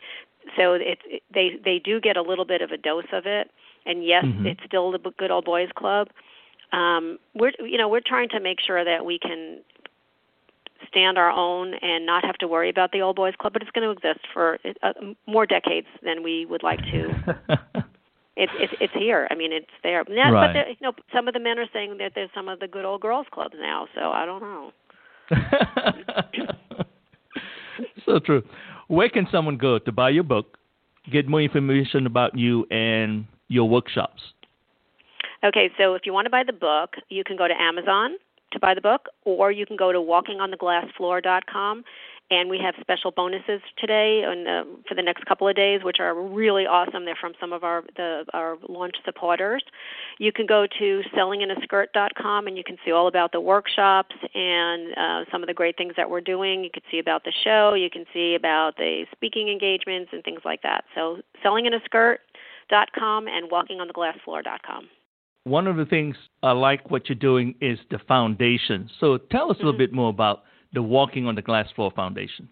[0.55, 3.51] So it's it, they they do get a little bit of a dose of it,
[3.85, 4.45] and yes, Mhm.
[4.45, 6.09] it's still the good old boys club.
[6.71, 9.59] Um, we're you know we're trying to make sure that we can
[10.87, 13.71] stand our own and not have to worry about the old boys club, but it's
[13.71, 14.93] going to exist for uh,
[15.27, 17.13] more decades than we would like to.
[18.37, 19.27] It's it's it's here.
[19.29, 20.05] I mean, it's there.
[20.07, 20.47] Now, Right.
[20.47, 22.69] But there, you know, some of the men are saying that there's some of the
[22.69, 23.89] good old girls clubs now.
[23.93, 24.71] So I don't know.
[28.05, 28.43] so true.
[28.87, 30.57] Where can someone go to buy your book,
[31.11, 34.21] get more information about you and your workshops?
[35.43, 38.15] Okay, so if you want to buy the book, you can go to Amazon
[38.51, 41.83] to buy the book, or you can go to walkingontheglassfloor.com.
[42.31, 45.97] And we have special bonuses today and uh, for the next couple of days, which
[45.99, 47.05] are really awesome.
[47.05, 49.63] They're from some of our the our launch supporters.
[50.19, 55.25] You can go to sellinginaskirt.com and you can see all about the workshops and uh,
[55.31, 56.63] some of the great things that we're doing.
[56.63, 57.73] You can see about the show.
[57.73, 60.83] You can see about the speaking engagements and things like that.
[60.93, 64.87] So sellinginaskirt.com and walkingontheglassfloor.com.
[65.45, 68.87] One of the things I like what you're doing is the foundation.
[68.99, 69.77] So tell us a little Mhm.
[69.77, 70.43] bit more about
[70.73, 72.49] the Walking on the Glass Floor Foundation.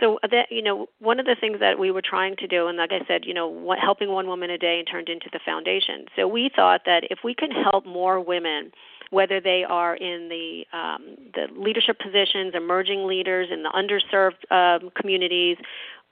[0.00, 2.66] So uh, that you know, one of the things that we were trying to do,
[2.66, 5.28] and like I said, you know, what, helping one woman a day and turned into
[5.32, 6.06] the foundation.
[6.16, 8.72] So we thought that if we can help more women,
[9.10, 14.90] whether they are in the um, the leadership positions, emerging leaders in the underserved um,
[15.00, 15.56] communities,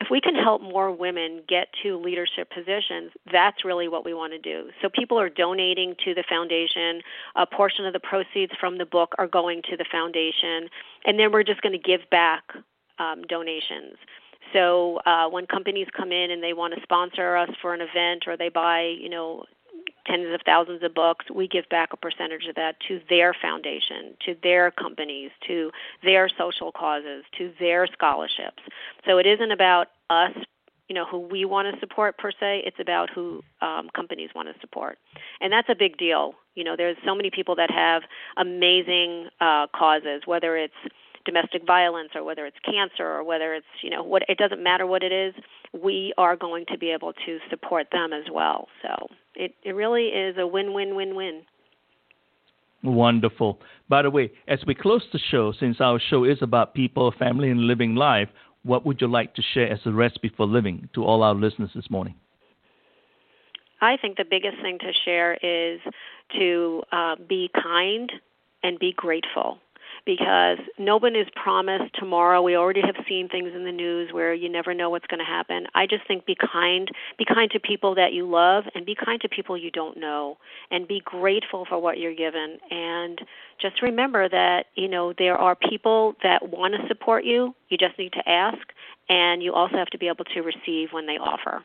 [0.01, 4.32] if we can help more women get to leadership positions, that's really what we want
[4.32, 4.70] to do.
[4.82, 7.01] So people are donating to the foundation.
[7.36, 10.68] A portion of the proceeds from the book are going to the foundation,
[11.05, 12.42] and then we're just going to give back
[12.99, 13.97] um, donations.
[14.53, 18.24] So uh, when companies come in and they want to sponsor us for an event,
[18.26, 19.45] or they buy, you know,
[20.07, 24.14] tens of thousands of books, we give back a percentage of that to their foundation,
[24.24, 25.70] to their companies, to
[26.02, 28.62] their social causes, to their scholarships.
[29.07, 30.32] So it isn't about us,
[30.88, 32.62] you know, who we want to support per se.
[32.66, 34.98] It's about who um, companies want to support,
[35.40, 36.34] and that's a big deal.
[36.55, 38.02] You know, there's so many people that have
[38.36, 40.74] amazing uh, causes, whether it's
[41.24, 44.86] domestic violence or whether it's cancer or whether it's you know what it doesn't matter
[44.86, 45.34] what it is
[45.72, 50.07] we are going to be able to support them as well so it it really
[50.09, 51.43] is a win win win win
[52.82, 53.61] Wonderful.
[53.89, 57.49] By the way, as we close the show, since our show is about people, family,
[57.49, 58.28] and living life,
[58.62, 61.70] what would you like to share as a recipe for living to all our listeners
[61.74, 62.14] this morning?
[63.85, 65.80] i think the biggest thing to share is
[66.37, 68.11] to uh, be kind
[68.62, 69.59] and be grateful
[70.07, 72.42] because no one is promised tomorrow.
[72.42, 75.24] We already have seen things in the news where you never know what's going to
[75.24, 75.66] happen.
[75.74, 79.20] I just think be kind, be kind to people that you love and be kind
[79.22, 80.36] to people you don't know
[80.70, 83.20] and be grateful for what you're given and
[83.61, 87.55] just remember that, you know, there are people that want to support you.
[87.68, 88.59] You just need to ask
[89.09, 91.64] and you also have to be able to receive when they offer.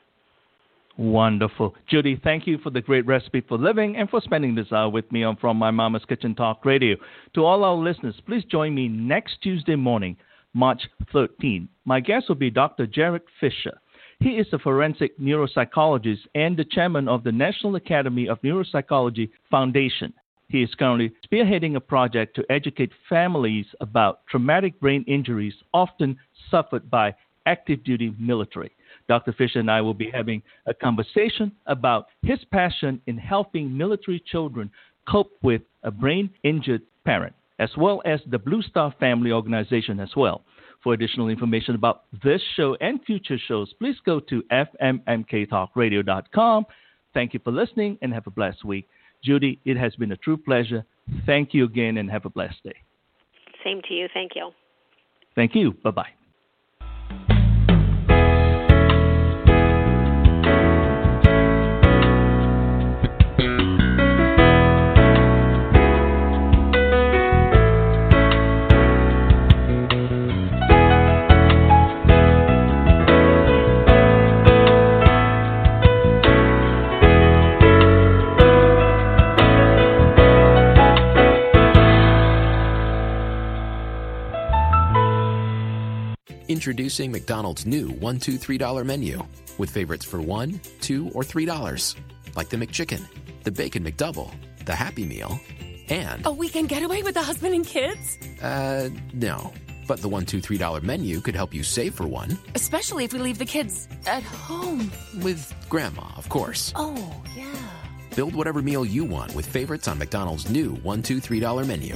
[1.00, 1.76] Wonderful.
[1.88, 5.10] Judy, thank you for the great recipe for living and for spending this hour with
[5.14, 6.98] me on From My Mama's Kitchen Talk Radio.
[7.36, 10.18] To all our listeners, please join me next Tuesday morning,
[10.54, 10.82] March
[11.14, 11.70] 13.
[11.86, 12.86] My guest will be Dr.
[12.86, 13.80] Jared Fisher.
[14.20, 20.14] He is a forensic neuropsychologist and the chairman of the National Academy of Neuropsychology Foundation.
[20.50, 26.18] He is currently spearheading a project to educate families about traumatic brain injuries often
[26.52, 28.72] suffered by active duty military.
[29.10, 29.34] Dr.
[29.34, 34.72] Fisher and I will be having a conversation about his passion in helping military children
[35.10, 40.12] cope with a brain injured parent, as well as the Blue Star Family Organization as
[40.16, 40.44] well.
[40.84, 46.66] For additional information about this show and future shows, please go to fmmktalkradio.com.
[47.14, 48.88] Thank you for listening and have a blessed week.
[49.24, 50.86] Judy, it has been a true pleasure.
[51.26, 52.78] Thank you again and have a blessed day.
[53.64, 54.08] Same to you.
[54.14, 54.52] Thank you.
[55.36, 55.74] Thank you.
[55.84, 56.10] Bye bye.
[86.60, 89.24] Introducing McDonald's new $1, $2, $3 menu
[89.58, 91.96] with favorites for $1, 2, or $3.
[92.36, 93.02] Like the McChicken,
[93.46, 94.30] the Bacon McDouble,
[94.66, 95.40] the Happy Meal,
[95.88, 96.26] and.
[96.26, 98.18] A weekend getaway with the husband and kids?
[98.42, 99.54] Uh, no.
[99.88, 102.38] But the $1, $2, $3 menu could help you save for one.
[102.56, 104.92] Especially if we leave the kids at home.
[105.24, 106.74] With Grandma, of course.
[106.76, 107.56] Oh, yeah.
[108.18, 111.96] Build whatever meal you want with favorites on McDonald's new $1, $2, $3 menu.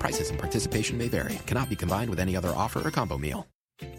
[0.00, 3.46] Prices and participation may vary, cannot be combined with any other offer or combo meal.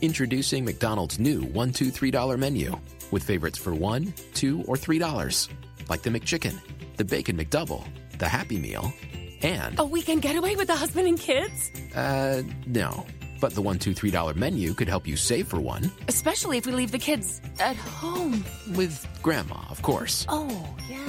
[0.02, 2.76] Introducing McDonald's new $1, $2, $3 menu
[3.12, 5.50] with favorites for $1, 2, or $3.
[5.90, 6.60] Like the McChicken,
[6.98, 7.86] the Bacon McDouble,
[8.18, 8.94] the Happy Meal,
[9.42, 9.78] and.
[9.80, 11.72] A weekend getaway with the husband and kids?
[11.94, 13.06] Uh, no.
[13.42, 15.92] But the $1, $2, menu could help you save for one.
[16.08, 18.46] Especially if we leave the kids at home.
[18.76, 20.26] With Grandma, of course.
[20.30, 21.06] Oh, yeah.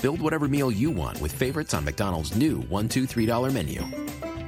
[0.00, 3.82] Build whatever meal you want with favorites on McDonald's new $1, $2, $3 menu.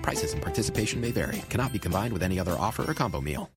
[0.03, 3.51] Prices and participation may vary, cannot be combined with any other offer or combo meal.